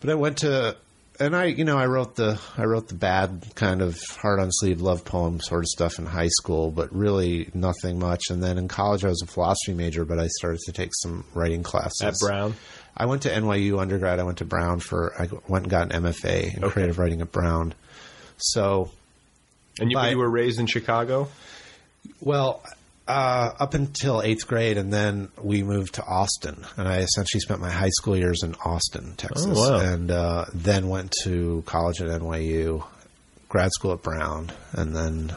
[0.00, 0.76] but I went to
[1.20, 4.50] and I, you know, I wrote the I wrote the bad kind of hard on
[4.50, 8.30] sleeve love poem sort of stuff in high school, but really nothing much.
[8.30, 11.24] And then in college, I was a philosophy major, but I started to take some
[11.34, 12.54] writing classes At Brown?
[12.96, 14.20] I went to NYU undergrad.
[14.20, 16.72] I went to Brown for I went and got an MFA in Okay.
[16.72, 17.74] creative writing at Brown.
[18.38, 18.90] So,
[19.78, 21.28] And you, By- you were raised in Chicago?
[22.20, 22.62] well,
[23.08, 27.60] uh, up until eighth grade, and then we moved to Austin, and I essentially spent
[27.60, 29.78] my high school years in Austin, Texas, Oh, wow.
[29.80, 32.84] and uh, then went to college at NYU,
[33.48, 35.34] grad school at Brown, and then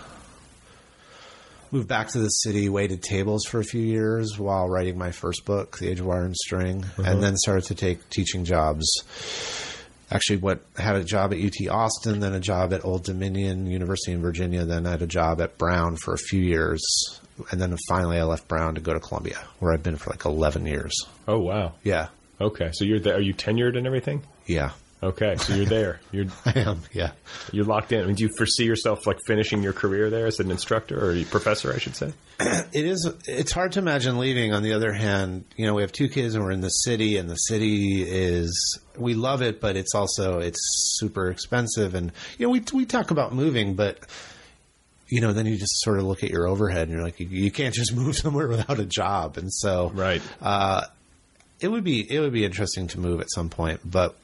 [1.75, 5.45] moved back to the city, waited tables for a few years while writing my first
[5.45, 7.19] book, The Age of Wire and String, and uh-huh.
[7.19, 8.85] then started to take teaching jobs.
[10.09, 14.13] Actually, what had a job at UT Austin, then a job at Old Dominion University
[14.13, 16.81] in Virginia, then I had a job at Brown for a few years,
[17.51, 20.25] and then finally I left Brown to go to Columbia, where I've been for like
[20.25, 20.93] eleven years.
[21.27, 21.73] Oh, wow.
[21.83, 22.07] Yeah,
[22.39, 22.71] Okay.
[22.73, 23.15] So you're there.
[23.15, 24.23] Are you tenured and everything?
[24.45, 24.71] yeah,
[25.05, 25.35] Okay.
[25.37, 25.99] So you're there.
[26.11, 26.81] You're I am.
[26.91, 27.11] Yeah.
[27.51, 28.01] you're locked in.
[28.01, 31.13] I mean, do you foresee yourself like finishing your career there as an instructor or
[31.13, 32.11] a professor, I should say?
[32.39, 35.91] it is it's hard to imagine leaving on the other hand you know we have
[35.93, 39.77] two kids and we're in the city and the city is we love it but
[39.77, 40.59] it's also it's
[40.99, 43.99] super expensive and you know we we talk about moving but
[45.07, 47.27] you know then you just sort of look at your overhead and you're like you,
[47.27, 50.21] you can't just move somewhere without a job and so Right.
[50.41, 50.81] uh,
[51.61, 54.17] it would be it would be interesting to move at some point but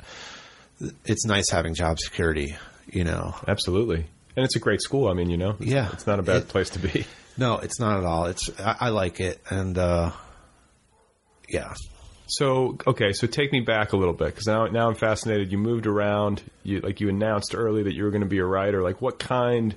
[1.06, 2.56] it's nice having job security
[2.92, 4.06] you know Absolutely.
[4.36, 5.10] And it's a great school.
[5.10, 5.90] I mean, you know, Yeah.
[5.92, 7.06] it's not a bad It- place to be.
[7.38, 10.12] no it's not at all it's i, I like it and uh
[11.50, 11.74] yeah
[12.28, 15.52] So okay, so take me back a little bit because now now I'm fascinated.
[15.52, 16.42] You moved around.
[16.64, 18.82] You like you announced early that you were going to be a writer.
[18.82, 19.76] Like what kind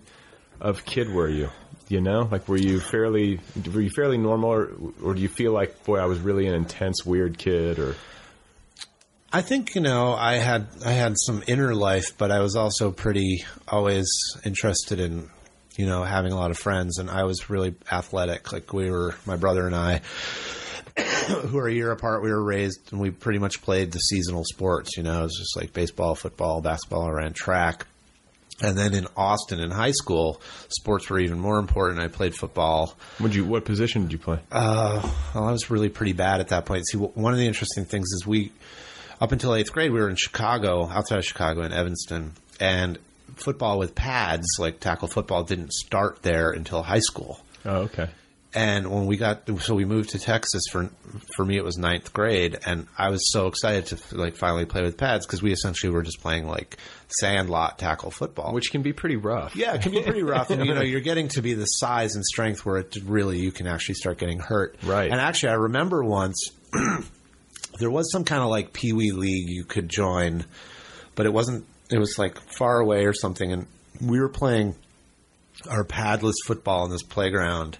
[0.60, 1.48] of kid were you?
[1.88, 3.40] You know, like were you fairly
[3.74, 4.70] were you fairly normal, or,
[5.02, 7.78] or do you feel like boy I was really an intense weird kid?
[7.80, 7.96] Or
[9.34, 12.92] I think you know I had I had some inner life, but I was also
[12.92, 14.06] pretty always
[14.44, 15.28] interested in
[15.76, 18.52] you know having a lot of friends, and I was really athletic.
[18.52, 20.02] Like we were, my brother and I,
[21.48, 24.44] who are a year apart, we were raised and we pretty much played the seasonal
[24.44, 24.96] sports.
[24.96, 27.02] You know, it was just like baseball, football, basketball.
[27.02, 27.88] I ran track.
[28.62, 32.00] And then in Austin, in high school, sports were even more important.
[32.00, 32.96] I played football.
[33.18, 34.38] would you what position did you play?
[34.52, 36.86] Uh, well, I was really pretty bad at that point.
[36.86, 38.52] See, one of the interesting things is we,
[39.24, 42.98] up until eighth grade, we were in Chicago, outside of Chicago in Evanston, and
[43.36, 47.40] football with pads, like tackle football, didn't start there until high school.
[47.64, 48.08] Oh, okay.
[48.56, 50.88] And when we got, so we moved to Texas for
[51.34, 54.82] for me, it was ninth grade, and I was so excited to like finally play
[54.82, 56.76] with pads because we essentially were just playing like
[57.08, 59.56] sandlot tackle football, Which can be pretty rough.
[59.56, 60.50] yeah, it can be pretty rough.
[60.50, 63.50] And, you know, you're getting to be the size and strength where it really you
[63.50, 64.76] can actually start getting hurt.
[64.84, 65.10] Right.
[65.10, 66.52] And actually, I remember once
[67.78, 70.44] there was some kind of like pee wee league you could join,
[71.14, 71.64] but it wasn't.
[71.90, 73.66] It was like far away or something, and
[74.00, 74.74] we were playing
[75.68, 77.78] our padless football in this playground.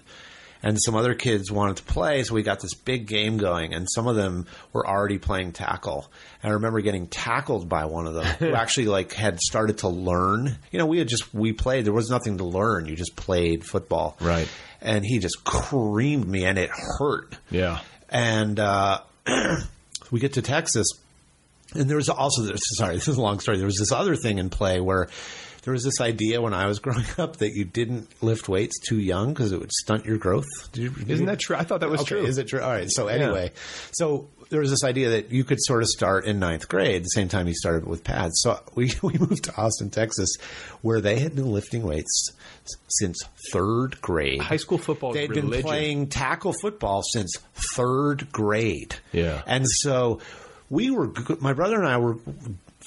[0.63, 3.75] And some other kids wanted to play, so we got this big game going.
[3.75, 6.09] And some of them were already playing tackle.
[6.41, 9.89] And I remember getting tackled by one of them who actually like had started to
[9.89, 10.57] learn.
[10.71, 11.85] You know, we had just we played.
[11.85, 12.87] There was nothing to learn.
[12.87, 14.47] You just played football, Right.
[14.81, 17.81] And he just creamed me, and it hurt Yeah.
[18.09, 19.01] and uh,
[20.11, 20.87] we get to Texas,
[21.73, 23.57] and there was also this, sorry, this is a long story.
[23.57, 25.09] There was this other thing in play where
[25.63, 28.99] there was this idea when I was growing up that you didn't lift weights too
[28.99, 30.45] young because it would stunt your growth.
[30.73, 31.55] Did you, Isn't you- that true?
[31.55, 32.23] I thought that was Okay, true.
[32.25, 32.61] Is it true?
[32.61, 32.89] All right.
[32.91, 33.51] So anyway,
[33.91, 37.07] so there was this idea that you could sort of start in ninth grade, the
[37.07, 38.33] same time you started with pads.
[38.41, 40.35] So we we moved to Austin, Texas,
[40.81, 42.31] where they had been lifting weights
[42.87, 43.17] since
[43.51, 44.41] third grade.
[44.41, 47.37] High school football They'd been playing tackle football since
[47.75, 48.95] third grade.
[49.11, 49.41] Yeah.
[49.45, 50.19] and so
[50.69, 51.11] we were.
[51.39, 52.17] My brother and I were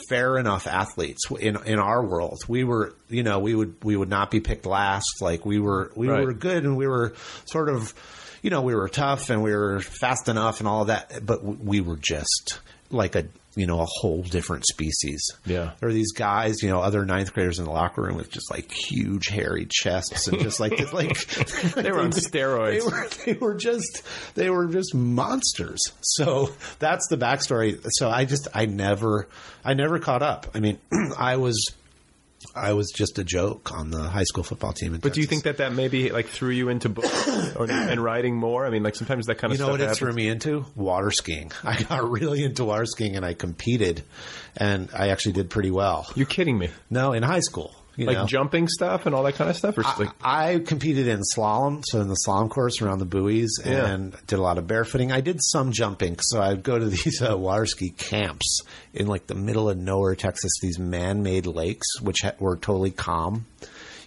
[0.08, 2.38] fair enough athletes in in our world.
[2.48, 5.20] We were, you know, we would we would not be picked last.
[5.20, 6.24] Like we were, we Right.
[6.24, 7.14] were good, and we were
[7.46, 7.94] sort of,
[8.42, 11.24] you know, we were tough and we were fast enough and all that.
[11.24, 12.60] But we were just
[12.90, 15.32] like a you know a whole different species.
[15.44, 15.72] Yeah.
[15.80, 18.50] there are these guys, you know, other ninth graders in the locker room with just
[18.50, 21.18] like huge hairy chests and just like like
[21.74, 22.78] They were on steroids.
[22.78, 24.02] They were they were just
[24.36, 25.80] they were just monsters.
[26.00, 27.80] So that's the backstory.
[27.90, 29.28] So I just I never
[29.64, 30.46] I never caught up.
[30.54, 30.78] I mean,
[31.18, 31.60] I was
[32.54, 34.96] I was just a joke on the high school football team.
[35.00, 38.36] But do you think that that maybe like threw you into books or, and writing
[38.36, 38.64] more?
[38.66, 39.98] I mean, like sometimes that kind of you know stuff what it happens.
[39.98, 40.64] threw me into?
[40.76, 41.50] Water skiing.
[41.64, 44.02] I got really into water skiing and I competed,
[44.56, 46.10] and I actually did pretty well.
[46.14, 46.70] You're kidding me.
[46.90, 47.74] No, in high school.
[47.98, 48.26] You like know?
[48.26, 51.82] jumping stuff and all that kind of stuff, or just like I competed in slalom,
[51.84, 53.86] so in the slalom course around the buoys, Yeah.
[53.86, 55.10] and did a lot of barefooting.
[55.12, 58.60] I did some jumping, so I'd go to these uh, water ski camps
[58.94, 60.52] in like the middle of nowhere, Texas.
[60.62, 63.46] These man-made lakes, which ha- were totally calm,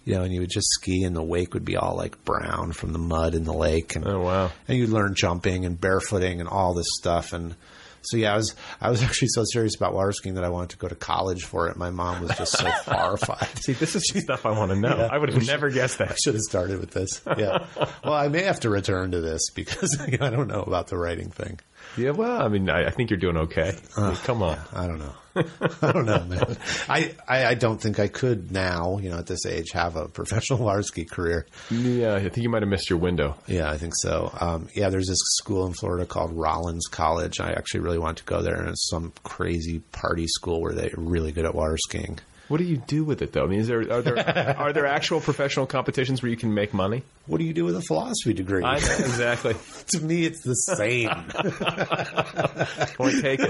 [0.05, 2.71] you know, and you would just ski, and the wake would be all like brown
[2.71, 6.39] from the mud in the lake, and oh wow, and you'd learn jumping and barefooting
[6.39, 7.55] and all this stuff and
[8.03, 10.71] so yeah, I was I was actually so serious about water skiing that I wanted
[10.71, 11.77] to go to college for it.
[11.77, 13.47] My mom was just so horrified.
[13.59, 14.95] see, this is stuff I want to know.
[14.97, 15.09] Yeah.
[15.11, 16.11] I would have never guessed that.
[16.11, 17.21] I should have started with this.
[17.37, 17.65] Yeah.
[18.03, 21.29] well, I may have to return to this because I don't know about the writing
[21.29, 21.59] thing.
[21.97, 23.75] Yeah, well, I mean, I, I think you're doing okay.
[23.97, 24.57] Mean, come on.
[24.73, 25.13] I don't know.
[25.81, 26.57] I don't know, man.
[26.89, 30.07] I, I, I don't think I could now, you know, at this age, have a
[30.07, 31.45] professional water ski career.
[31.69, 33.35] Yeah, I think you might have missed your window.
[33.47, 34.31] Yeah, I think so.
[34.39, 37.39] Um, yeah, there's this school in Florida called Rollins College.
[37.39, 40.91] I actually really want to go there, and it's some crazy party school where they're
[40.97, 42.19] really good at water skiing.
[42.51, 43.45] What do you do with it though?
[43.45, 44.19] I mean, is there are there
[44.59, 47.01] are there actual professional competitions where you can make money?
[47.27, 48.61] What do you do with a philosophy degree?
[48.61, 49.55] I know exactly.
[49.87, 51.07] to me, it's the same.
[52.97, 53.49] Point taken.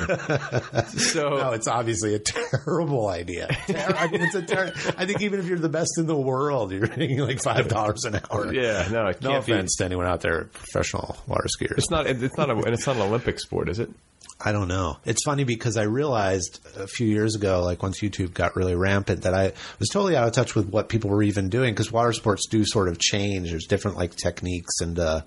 [0.99, 3.47] So no, it's obviously a terrible idea.
[3.68, 6.16] Ter- I mean, it's a ter- I think even if you're the best in the
[6.16, 8.54] world, you're making like five dollars an hour.
[8.54, 9.52] yeah, no, it No can't be.
[9.54, 11.78] offense to anyone out there, professional water skiers.
[11.80, 12.06] It's not.
[12.08, 12.54] It's not a.
[12.56, 13.89] And it's not an Olympic sport, is it?
[14.43, 14.97] I don't know.
[15.05, 19.23] It's funny because I realized a few years ago, like once YouTube got really rampant,
[19.23, 22.13] that I was totally out of touch with what people were even doing because water
[22.13, 23.49] sports do sort of change.
[23.49, 25.21] There's different like techniques, and uh,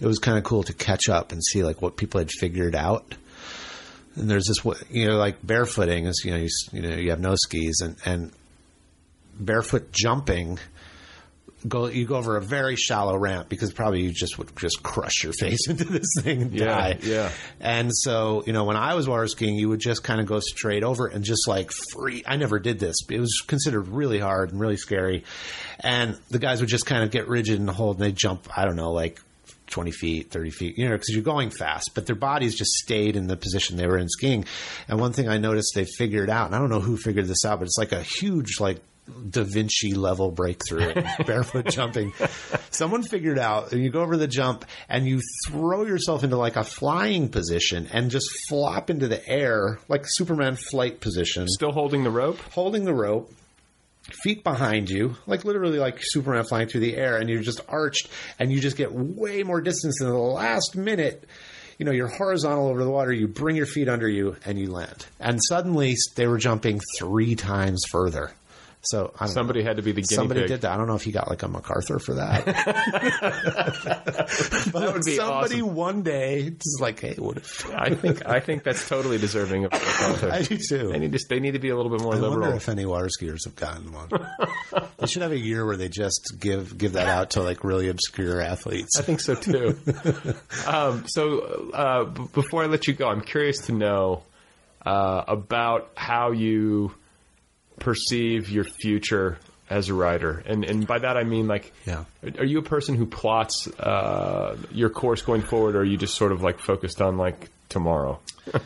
[0.00, 2.74] it was kind of cool to catch up and see like what people had figured
[2.74, 3.14] out.
[4.16, 7.20] And there's this, you know, like barefooting is you know you, you know you have
[7.20, 8.32] no skis and and
[9.38, 10.58] barefoot jumping
[11.68, 15.24] go you go over a very shallow ramp because probably you just would just crush
[15.24, 16.98] your face into this thing and Yeah, die.
[17.02, 17.30] yeah.
[17.60, 20.40] And so, you know, when I was water skiing, you would just kind of go
[20.40, 22.22] straight over and just like free.
[22.26, 22.96] I never did this.
[23.10, 25.24] It was considered really hard and really scary.
[25.80, 28.64] And the guys would just kind of get rigid and hold and they jump, I
[28.64, 29.20] don't know, like
[29.68, 33.16] 20 feet, 30 feet, you know, because you're going fast, but their bodies just stayed
[33.16, 34.44] in the position they were in skiing.
[34.88, 37.44] And one thing I noticed they figured out, and I don't know who figured this
[37.44, 38.80] out, but it's like a huge, like,
[39.30, 40.92] Da Vinci level breakthrough
[41.26, 42.12] barefoot jumping.
[42.70, 46.56] Someone figured out, and you go over the jump and you throw yourself into like
[46.56, 52.02] a flying position and just flop into the air, like Superman flight position, Still holding
[52.04, 52.38] the rope.
[52.52, 53.32] holding the rope,
[54.22, 58.08] feet behind you, like literally like Superman flying through the air, and you're just arched,
[58.38, 61.24] and you just get way more distance in the last minute.
[61.78, 64.70] You know, you're horizontal over the water, you bring your feet under you, and you
[64.70, 65.06] land.
[65.20, 68.32] And suddenly they were jumping three times further.
[68.90, 69.68] So I don't Somebody know.
[69.68, 70.48] had to be the guinea Somebody pig.
[70.48, 70.72] did that.
[70.72, 72.44] I don't know if he got like a MacArthur for that.
[73.86, 75.74] That would be Somebody awesome.
[75.74, 79.72] one day just like, hey, what if I think I think that's totally deserving of.
[79.72, 80.30] MacArthur.
[80.32, 80.88] I do too.
[80.92, 81.18] They need to.
[81.28, 82.56] They need to be a little bit more I wonder liberal.
[82.56, 84.08] if any water skiers have gotten one.
[84.98, 87.88] they should have a year where they just give give that out to like really
[87.88, 88.98] obscure athletes.
[88.98, 89.78] I think so too.
[90.66, 94.22] um, so uh, b- before I let you go, I'm curious to know
[94.84, 96.92] uh, about how you
[97.80, 102.04] perceive your future as a writer, and and by that I mean like, Yeah.
[102.38, 106.14] are you a person who plots uh, your course going forward, or are you just
[106.14, 108.20] sort of like focused on like tomorrow?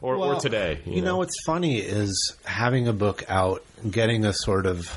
[0.00, 1.18] Or, or today, You, know?
[1.18, 4.88] what's funny is having a book out, getting a sort of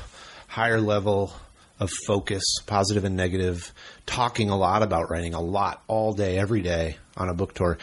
[0.48, 1.32] higher level
[1.78, 3.72] of focus, positive and negative,
[4.06, 7.78] talking a lot about writing, a lot all day, every day on a book tour.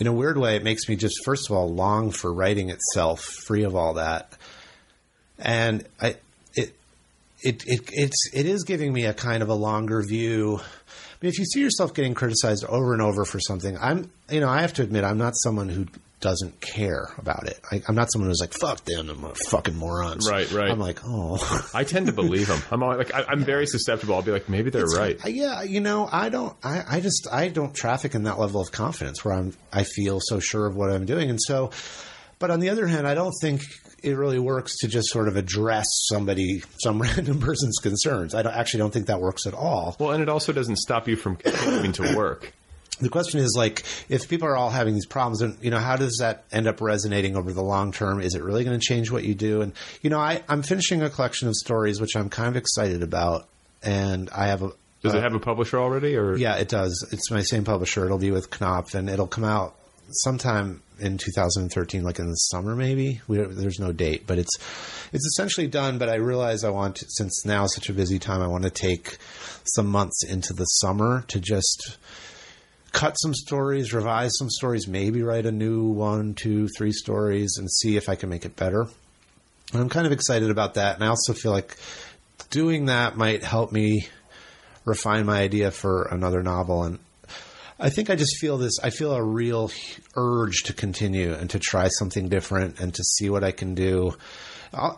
[0.00, 3.20] In a weird way, it makes me just, first of all, long for writing itself,
[3.20, 4.32] free of all that.
[5.38, 6.16] And I,
[6.54, 6.74] it,
[7.42, 10.58] it, it, it's, it is giving me a kind of a longer view.
[10.60, 14.40] I mean, if you see yourself getting criticized over and over for something, I'm, you
[14.40, 15.86] know, I have to admit, I'm not someone who
[16.20, 17.60] doesn't care about it.
[17.70, 20.26] I, I'm not someone who's like, fuck them, I'm a fucking morons.
[20.30, 20.70] Right, right.
[20.70, 21.68] I'm like, oh.
[21.74, 22.60] I tend to believe them.
[22.70, 24.14] I'm all, like I, I'm very susceptible.
[24.14, 25.22] I'll be like, maybe they're right.
[25.22, 26.56] Uh, Yeah, you know, I don't.
[26.62, 29.52] I, I just I don't traffic in that level of confidence where I'm.
[29.70, 31.70] I feel so sure of what I'm doing, and so.
[32.38, 33.62] But on the other hand, I don't think
[34.04, 38.34] it really works to just sort of address somebody, some random person's concerns.
[38.34, 39.96] I don't, actually don't think that works at all.
[39.98, 42.52] Well, and it also doesn't stop you from continuing to work.
[43.00, 45.96] The question is like, if people are all having these problems, then you know, how
[45.96, 48.20] does that end up resonating over the long term?
[48.20, 49.62] Is it really going to change what you do?
[49.62, 53.02] And you know, I, I'm finishing a collection of stories which I'm kind of excited
[53.02, 53.48] about,
[53.82, 54.70] and I have a.
[55.02, 57.06] Does it have a publisher already, or Yeah, it does.
[57.10, 58.04] It's my same publisher.
[58.04, 59.74] It'll be with Knopf, and it'll come out
[60.10, 63.20] sometime in 2013, like in the summer, maybe.
[63.28, 64.56] There's no date, but it's
[65.12, 65.98] it's essentially done.
[65.98, 68.64] But I realize I want, to, since now is such a busy time, I want
[68.64, 69.18] to take
[69.64, 71.98] some months into the summer to just
[72.92, 77.70] cut some stories, revise some stories, maybe write a new one, two, three stories, and
[77.70, 78.86] see if I can make it better.
[79.72, 80.94] And I'm kind of excited about that.
[80.94, 81.76] And I also feel like
[82.50, 84.06] doing that might help me
[84.84, 86.84] refine my idea for another novel.
[86.84, 86.98] And
[87.78, 88.78] I think I just feel this.
[88.82, 89.70] I feel a real
[90.16, 94.16] urge to continue and to try something different and to see what I can do.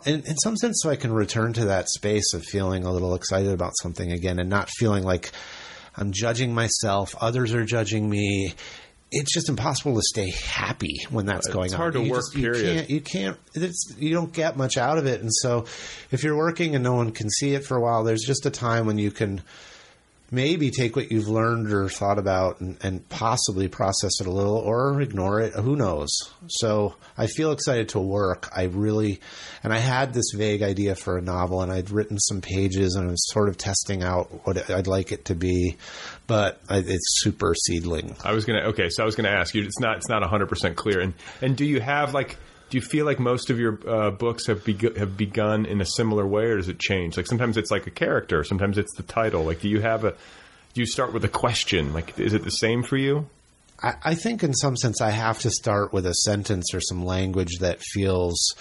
[0.05, 3.13] In, in some sense, so I can return to that space of feeling a little
[3.15, 5.31] excited about something again and not feeling like
[5.95, 8.53] I'm judging myself, others are judging me.
[9.11, 11.65] It's just impossible to stay happy when that's going on.
[11.65, 11.79] It's on.
[11.79, 12.75] hard to you work, just- you period.
[12.75, 15.65] can't you can't it's, you don't get much out of it and so
[16.11, 18.51] if you're working and no one can see it for a while there's just a
[18.51, 19.41] time when you can
[20.29, 24.57] maybe take what you've learned or thought about and, and possibly process it a little
[24.57, 26.09] or ignore it who knows
[26.47, 29.21] so i feel excited to work i really
[29.63, 33.07] and i had this vague idea for a novel and i'd written some pages and
[33.07, 35.77] i was sort of testing out what i'd like it to be
[36.27, 39.63] but I, it's super seedling I was gonna okay, so I was gonna ask you.
[39.63, 40.99] It's not it's not hundred percent clear.
[40.99, 42.37] And and do you have like
[42.69, 45.85] do you feel like most of your uh, books have begu- have begun in a
[45.85, 47.17] similar way, or does it change?
[47.17, 49.43] Like sometimes it's like a character, sometimes it's the title.
[49.43, 50.11] Like do you have a
[50.73, 51.93] do you start with a question?
[51.93, 53.27] Like is it the same for you?
[53.81, 57.05] I, I think in some sense I have to start with a sentence or some
[57.05, 58.55] language that feels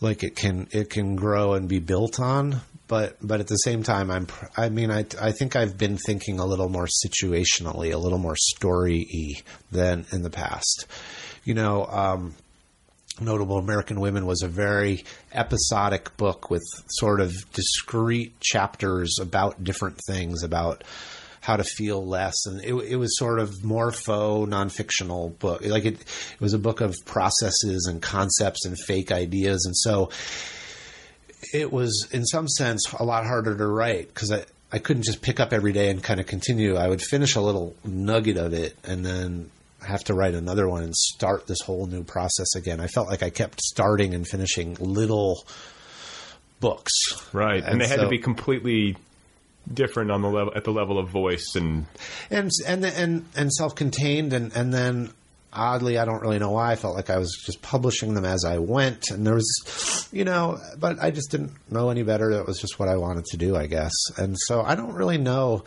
[0.00, 2.60] like it can it can grow and be built on.
[2.86, 4.26] But but at the same time, I'm
[4.56, 8.36] I mean I I think I've been thinking a little more situationally, a little more
[8.36, 10.86] story y than in the past.
[11.44, 11.84] You know.
[11.86, 12.34] Um,
[13.20, 20.00] Notable American Women was a very episodic book with sort of discrete chapters about different
[20.06, 20.84] things, about
[21.40, 25.64] how to feel less, and it, it was sort of more faux non-fictional book.
[25.64, 30.10] Like it, it was a book of processes and concepts and fake ideas, and so
[31.54, 34.44] it was in some sense a lot harder to write because I.
[34.70, 36.76] I couldn't just pick up every day and kind of continue.
[36.76, 39.50] I would finish a little nugget of it and then
[39.86, 42.80] have to write another one and start this whole new process again.
[42.80, 45.44] I felt like I kept starting and finishing little
[46.60, 46.92] books.
[47.32, 48.96] Right, and, And they had to be completely
[49.72, 51.84] different on the level at the level of voice and
[52.30, 55.12] and and and and self-contained and and then
[55.52, 58.46] oddly I don't really know why I felt like I was just publishing them as
[58.46, 62.46] I went and there was you know but I just didn't know any better that
[62.46, 65.64] was just what I wanted to do I guess and so I don't really know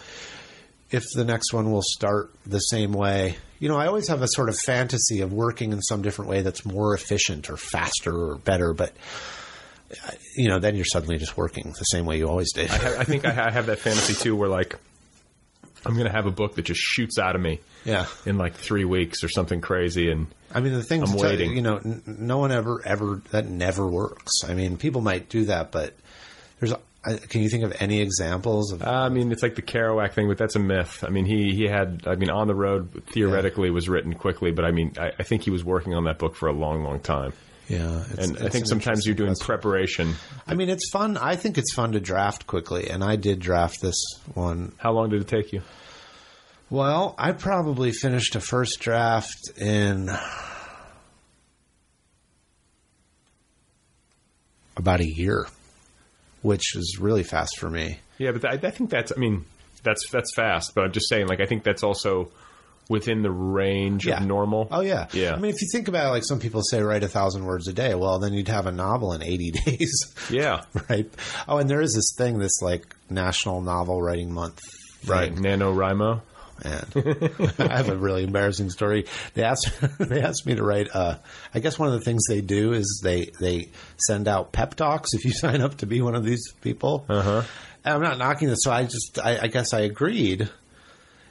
[0.91, 4.27] if the next one will start the same way you know I always have a
[4.27, 8.35] sort of fantasy of working in some different way that's more efficient or faster or
[8.37, 8.93] better but
[10.35, 12.95] you know then you're suddenly just working the same way you always did I, ha-
[12.99, 14.77] I think I have that fantasy too, where like
[15.85, 18.53] I'm going to have a book that just shoots out of me yeah in like
[18.53, 21.55] three weeks or something crazy, and I mean, the thing I'm waiting.
[21.55, 24.43] you know, n- no one ever, ever, that never works.
[24.47, 25.95] I mean, people might do that, but
[26.59, 26.73] there's,
[27.03, 30.27] I- can you think of any examples of, I mean, it's like the Kerouac thing,
[30.27, 31.03] but that's a myth.
[31.05, 34.65] I mean, he he had, I mean, on the road theoretically was written quickly, but
[34.65, 36.99] I mean, I, I think he was working on that book for a long, long
[36.99, 37.33] time.
[37.67, 39.45] yeah, it's- And I think an sometimes you're doing question.
[39.45, 40.13] preparation.
[40.47, 41.17] I mean, it's fun.
[41.17, 43.99] I think it's fun to draft quickly, and I did draft this
[44.35, 44.73] one.
[44.77, 45.61] How long did it take you?
[46.69, 50.09] Well, I probably finished a first draft in
[54.77, 55.47] about a year,
[56.41, 57.99] which is really fast for me.
[58.17, 59.45] Yeah, but I, I think that's, I mean,
[59.83, 60.73] that's that's fast.
[60.75, 62.31] But I'm just saying, like, I think that's also
[62.89, 64.67] within the range of normal.
[64.69, 65.33] Oh yeah, Yeah.
[65.33, 67.67] I mean, if you think about it, like some people say, write a thousand words
[67.67, 67.95] a day.
[67.95, 71.09] Well, then you'd have a novel in eighty days, Yeah, right?
[71.47, 74.59] Oh, and there is this thing, this like National Novel Writing Month.
[75.01, 75.09] thing.
[75.11, 75.33] right.
[75.33, 76.21] NaNoWriMo.
[76.63, 76.85] Man,
[77.59, 79.05] I have a really embarrassing story.
[79.33, 80.89] They asked they asked me to write.
[80.93, 81.17] Uh,
[81.53, 85.13] I guess one of the things they do is they they send out pep talks
[85.13, 87.05] if you sign up to be one of these people.
[87.09, 87.43] Uh-huh.
[87.83, 90.49] And I'm not knocking this, so I just I, I guess I agreed.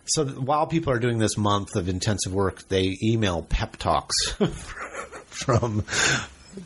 [0.07, 4.33] So while people are doing this month of intensive work, they email pep talks
[5.27, 5.85] from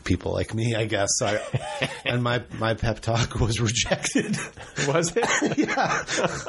[0.04, 1.08] people like me, I guess.
[1.18, 4.36] So I, and my my pep talk was rejected.
[4.88, 5.58] Was it?
[5.58, 6.02] yeah,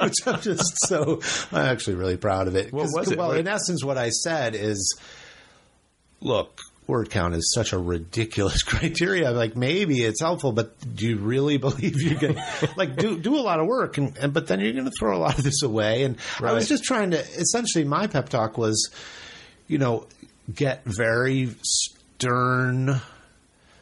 [0.04, 1.22] which I'm just so
[1.52, 2.72] I'm actually really proud of it.
[2.74, 3.18] What was it?
[3.18, 4.98] Well, What- in essence, what I said is,
[6.22, 6.60] look.
[6.88, 9.32] Word count is such a ridiculous criteria.
[9.32, 12.40] Like maybe it's helpful, but do you really believe you can
[12.78, 15.18] like do do a lot of work and, and but then you're going to throw
[15.18, 16.04] a lot of this away?
[16.04, 18.92] And I was just trying to essentially my pep talk was,
[19.68, 20.06] you know,
[20.54, 23.02] get very stern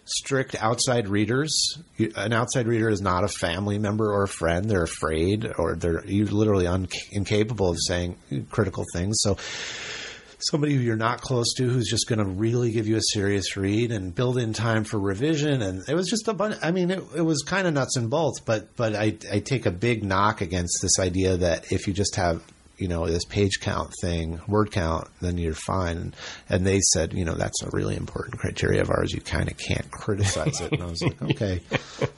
[0.05, 1.77] strict outside readers.
[2.15, 4.69] An outside reader is not a family member or a friend.
[4.69, 8.17] They're afraid or they're you literally un- incapable of saying
[8.49, 9.17] critical things.
[9.21, 9.37] So
[10.39, 13.55] somebody who you're not close to who's just going to really give you a serious
[13.55, 16.91] read and build in time for revision and it was just a bunch i mean
[16.91, 20.03] it, it was kind of nuts and bolts but but I, I take a big
[20.03, 22.43] knock against this idea that if you just have
[22.77, 25.97] you know, this page count thing, word count, then you're fine.
[25.97, 26.15] And,
[26.49, 29.13] and they said, you know, that's a really important criteria of ours.
[29.13, 30.71] You kind of can't criticize it.
[30.71, 31.61] And I was like, okay,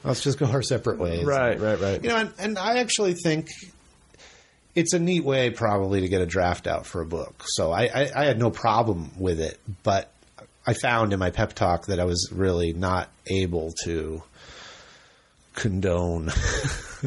[0.02, 1.24] let's just go our separate ways.
[1.24, 2.02] Right, right, right.
[2.02, 3.48] You know, and, and I actually think
[4.74, 7.44] it's a neat way probably to get a draft out for a book.
[7.46, 10.10] So I, I, I had no problem with it, but
[10.66, 14.22] I found in my pep talk that I was really not able to
[15.54, 16.30] condone.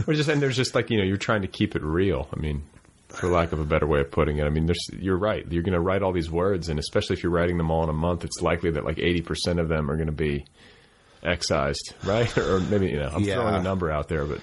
[0.08, 2.28] Or just and there's just like you know you're trying to keep it real.
[2.32, 2.64] I mean,
[3.10, 5.46] for lack of a better way of putting it, I mean, there's you're right.
[5.52, 7.90] You're going to write all these words, and especially if you're writing them all in
[7.90, 10.46] a month, it's likely that like 80 percent of them are going to be
[11.24, 12.36] excised, right?
[12.38, 13.36] or maybe you know I'm Yeah.
[13.36, 14.40] throwing a number out there, but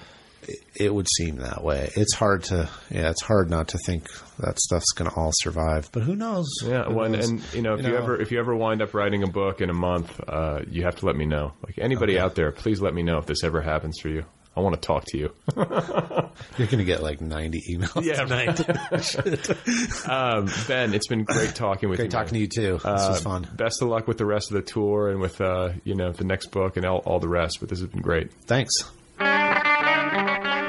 [0.79, 1.89] it would seem that way.
[1.95, 4.05] It's hard to, yeah, it's hard not to think
[4.39, 5.89] that stuff's going to all survive.
[5.91, 6.47] But who knows?
[6.63, 6.83] yeah.
[6.85, 7.29] Who Well, and, knows?
[7.29, 7.97] and you know if you, know.
[7.97, 10.95] ever if you ever wind up writing a book in a month, uh, you have
[10.97, 11.53] to let me know.
[11.65, 12.21] Like anybody Okay.
[12.23, 14.23] out there, please let me know if this ever happens for you.
[14.57, 15.31] I want to talk to you.
[15.55, 18.23] You're going to get like 90 emails Yeah.
[18.23, 20.09] tonight.
[20.09, 22.11] um, ben, it's been great talking with Great you.
[22.11, 22.73] talking to you too.
[22.73, 23.47] This Uh, was fun.
[23.55, 26.23] Best of luck with the rest of the tour and with uh, you know the
[26.23, 27.57] next book and all, all the rest.
[27.59, 28.31] But this has been great.
[28.47, 28.73] Thanks.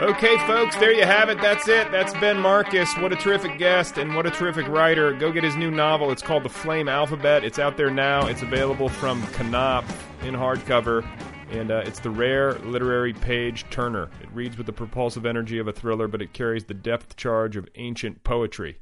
[0.00, 1.40] Okay, folks, there you have it.
[1.40, 1.90] That's it.
[1.90, 2.94] That's Ben Marcus.
[2.98, 5.12] What a terrific guest and what a terrific writer.
[5.14, 6.12] Go get his new novel.
[6.12, 7.42] It's called The Flame Alphabet.
[7.42, 8.26] It's out there now.
[8.28, 9.90] It's available from Knopf
[10.22, 11.04] in hardcover.
[11.50, 14.10] And uh, it's the rare literary page turner.
[14.22, 17.56] It reads with the propulsive energy of a thriller, but it carries the depth charge
[17.56, 18.78] of ancient poetry.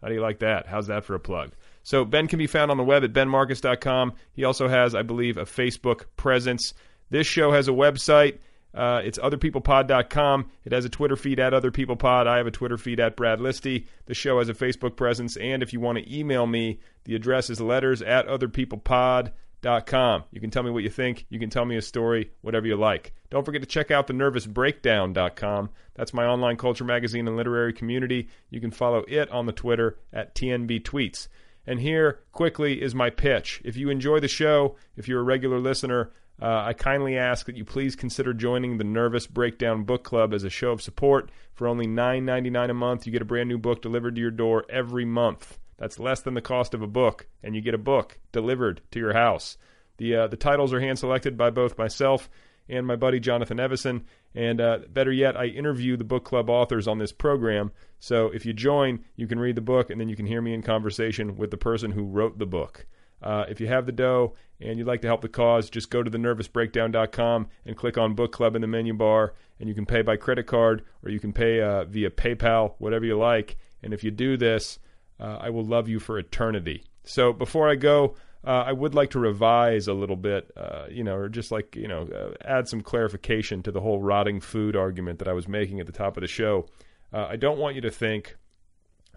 [0.00, 0.66] How do you like that?
[0.66, 1.52] How's that for a plug?
[1.82, 4.14] So Ben can be found on the web at benmarcus.com.
[4.32, 6.74] He also has, I believe, a Facebook presence.
[7.10, 8.38] This show has a website.
[8.74, 10.50] Uh, it's otherpeoplepod.com.
[10.64, 12.26] It has a Twitter feed at otherpeoplepod.
[12.26, 13.86] I have a Twitter feed at Brad Listi.
[14.06, 15.36] The show has a Facebook presence.
[15.36, 19.32] And if you want to email me, the address is letters at otherpeoplepod.com.
[19.62, 21.26] You can tell me what you think.
[21.28, 23.12] You can tell me a story, whatever you like.
[23.30, 25.70] Don't forget to check out the nervousbreakdown.com.
[25.94, 28.28] That's my online culture magazine and literary community.
[28.50, 31.28] You can follow it on the Twitter at TNB Tweets.
[31.66, 33.62] And here, quickly, is my pitch.
[33.64, 36.10] If you enjoy the show, if you're a regular listener,
[36.40, 40.42] uh, I kindly ask that you please consider joining the Nervous Breakdown Book Club as
[40.42, 41.30] a show of support.
[41.54, 44.64] For only $9.99 a month, you get a brand new book delivered to your door
[44.68, 45.58] every month.
[45.82, 49.00] That's less than the cost of a book, and you get a book delivered to
[49.00, 49.58] your house.
[49.96, 52.30] The uh, the titles are hand selected by both myself
[52.68, 54.04] and my buddy Jonathan Evison.
[54.32, 57.72] And uh, better yet, I interview the book club authors on this program.
[57.98, 60.54] So if you join, you can read the book, and then you can hear me
[60.54, 62.86] in conversation with the person who wrote the book.
[63.20, 66.00] Uh, if you have the dough and you'd like to help the cause, just go
[66.00, 70.02] to thenervousbreakdown.com and click on Book Club in the menu bar, and you can pay
[70.02, 73.56] by credit card or you can pay uh, via PayPal, whatever you like.
[73.82, 74.78] And if you do this,
[75.20, 76.84] uh, I will love you for eternity.
[77.04, 81.04] So before I go, uh, I would like to revise a little bit, uh, you
[81.04, 84.74] know, or just like, you know, uh, add some clarification to the whole rotting food
[84.74, 86.66] argument that I was making at the top of the show.
[87.12, 88.36] Uh, I don't want you to think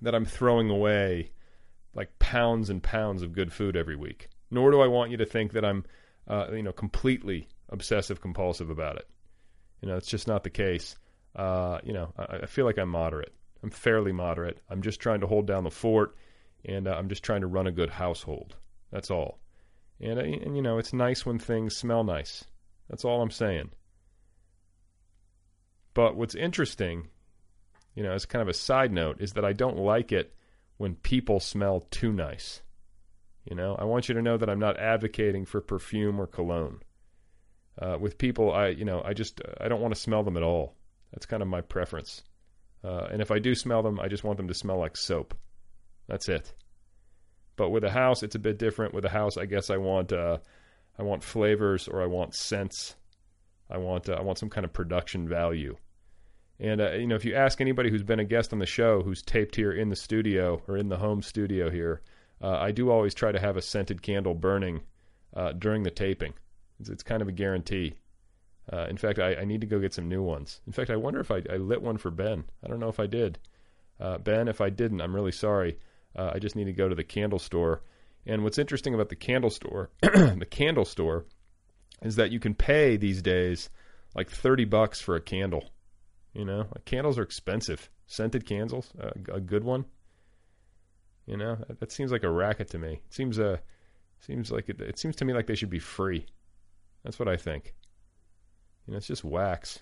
[0.02, 1.32] that I'm throwing away
[1.96, 4.30] like pounds and pounds of good food every week.
[4.52, 5.86] Nor do I want you to think that I'm,
[6.28, 9.08] uh, you know, completely obsessive compulsive about it.
[9.82, 10.96] You know, it's just not the case.
[11.36, 13.34] You know, I, I feel like I'm moderate.
[13.66, 14.62] I'm fairly moderate.
[14.70, 16.16] I'm just trying to hold down the fort,
[16.66, 18.56] and uh, I'm just trying to run a good household.
[18.92, 19.40] That's all.
[20.00, 22.46] And, uh, and you know, it's nice when things smell nice.
[22.92, 23.72] That's all I'm saying.
[25.96, 27.08] But what's interesting,
[27.96, 30.36] you know, as kind of a side note, is that I don't like it
[30.78, 32.62] when people smell too nice.
[33.46, 36.82] You know, I want you to know that I'm not advocating for perfume or cologne.
[37.82, 40.44] Uh, with people, I you know, I just I don't want to smell them at
[40.44, 40.76] all.
[41.12, 42.22] That's kind of my preference.
[42.84, 45.36] Uh, and if I do smell them, I just want them to smell like soap.
[46.08, 46.54] That's it.
[47.56, 48.94] But with a house, it's a bit different.
[48.94, 50.38] With a house, I guess I want uh,
[51.00, 52.96] I want flavors or I want scents.
[53.70, 55.78] I want uh, I want some kind of production value.
[56.60, 59.02] And uh, you know, if you ask anybody who's been a guest on the show,
[59.02, 62.02] who's taped here in the studio or in the home studio here,
[62.42, 64.82] uh, I do always try to have a scented candle burning
[65.36, 66.34] uh, during the taping.
[66.80, 67.96] It's, it's kind of a guarantee.
[68.72, 70.62] Uh, in fact, I, I need to go get some new ones.
[70.66, 72.46] In fact, I wonder if I, I lit one for Ben.
[72.64, 73.38] I don't know if I did.
[74.00, 75.80] Uh, ben, if I didn't, I'm really sorry.
[76.16, 77.84] Uh, I just need to go to the candle store.
[78.26, 81.26] And what's interesting about the candle store, the candle store,
[82.02, 83.70] is that you can pay these days
[84.16, 85.64] like 30 bucks for a candle.
[86.34, 87.90] You know, like candles are expensive.
[88.08, 89.86] Scented candles, uh, a good one.
[91.26, 93.02] You know, that, that seems like a racket to me.
[93.06, 93.58] It seems uh,
[94.20, 96.26] seems like it, it seems to me like they should be free.
[97.04, 97.74] That's what I think.
[98.86, 99.80] You know, it's just wax.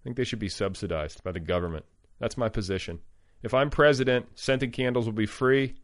[0.00, 1.84] I think they should be subsidized by the government.
[2.18, 3.00] That's my position.
[3.42, 5.74] If I'm president, scented candles will be free,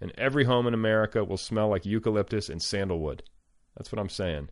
[0.00, 3.22] and every home in America will smell like eucalyptus and sandalwood.
[3.76, 4.48] That's what I'm saying.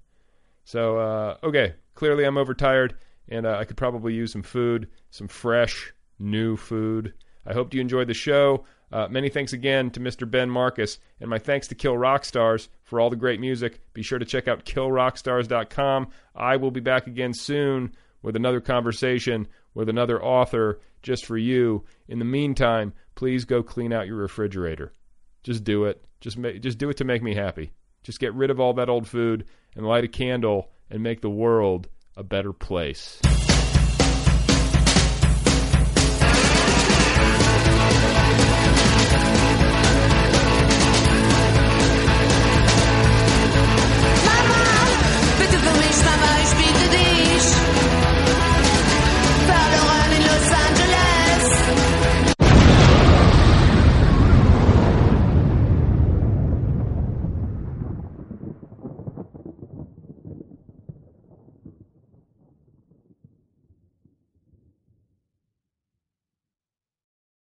[0.65, 2.97] So, uh, okay, clearly I'm overtired,
[3.29, 7.15] and uh, I could probably use some food, some fresh, new food.
[7.47, 8.65] I hope you enjoyed the show.
[8.93, 10.31] Uh, many thanks again to Mr.
[10.31, 13.81] Ben Marcus, and my thanks to Kill Rock Stars for all the great music.
[13.95, 16.09] Be sure to check out killrockstars.com.
[16.35, 21.85] I will be back again soon with another conversation with another author just for you.
[22.09, 24.93] In the meantime, please go clean out your refrigerator.
[25.43, 26.05] Just do it.
[26.21, 27.73] Just ma- just do it to make me happy.
[28.03, 31.31] Just get rid of all that old food and light a candle and make the
[31.31, 33.21] world a better place.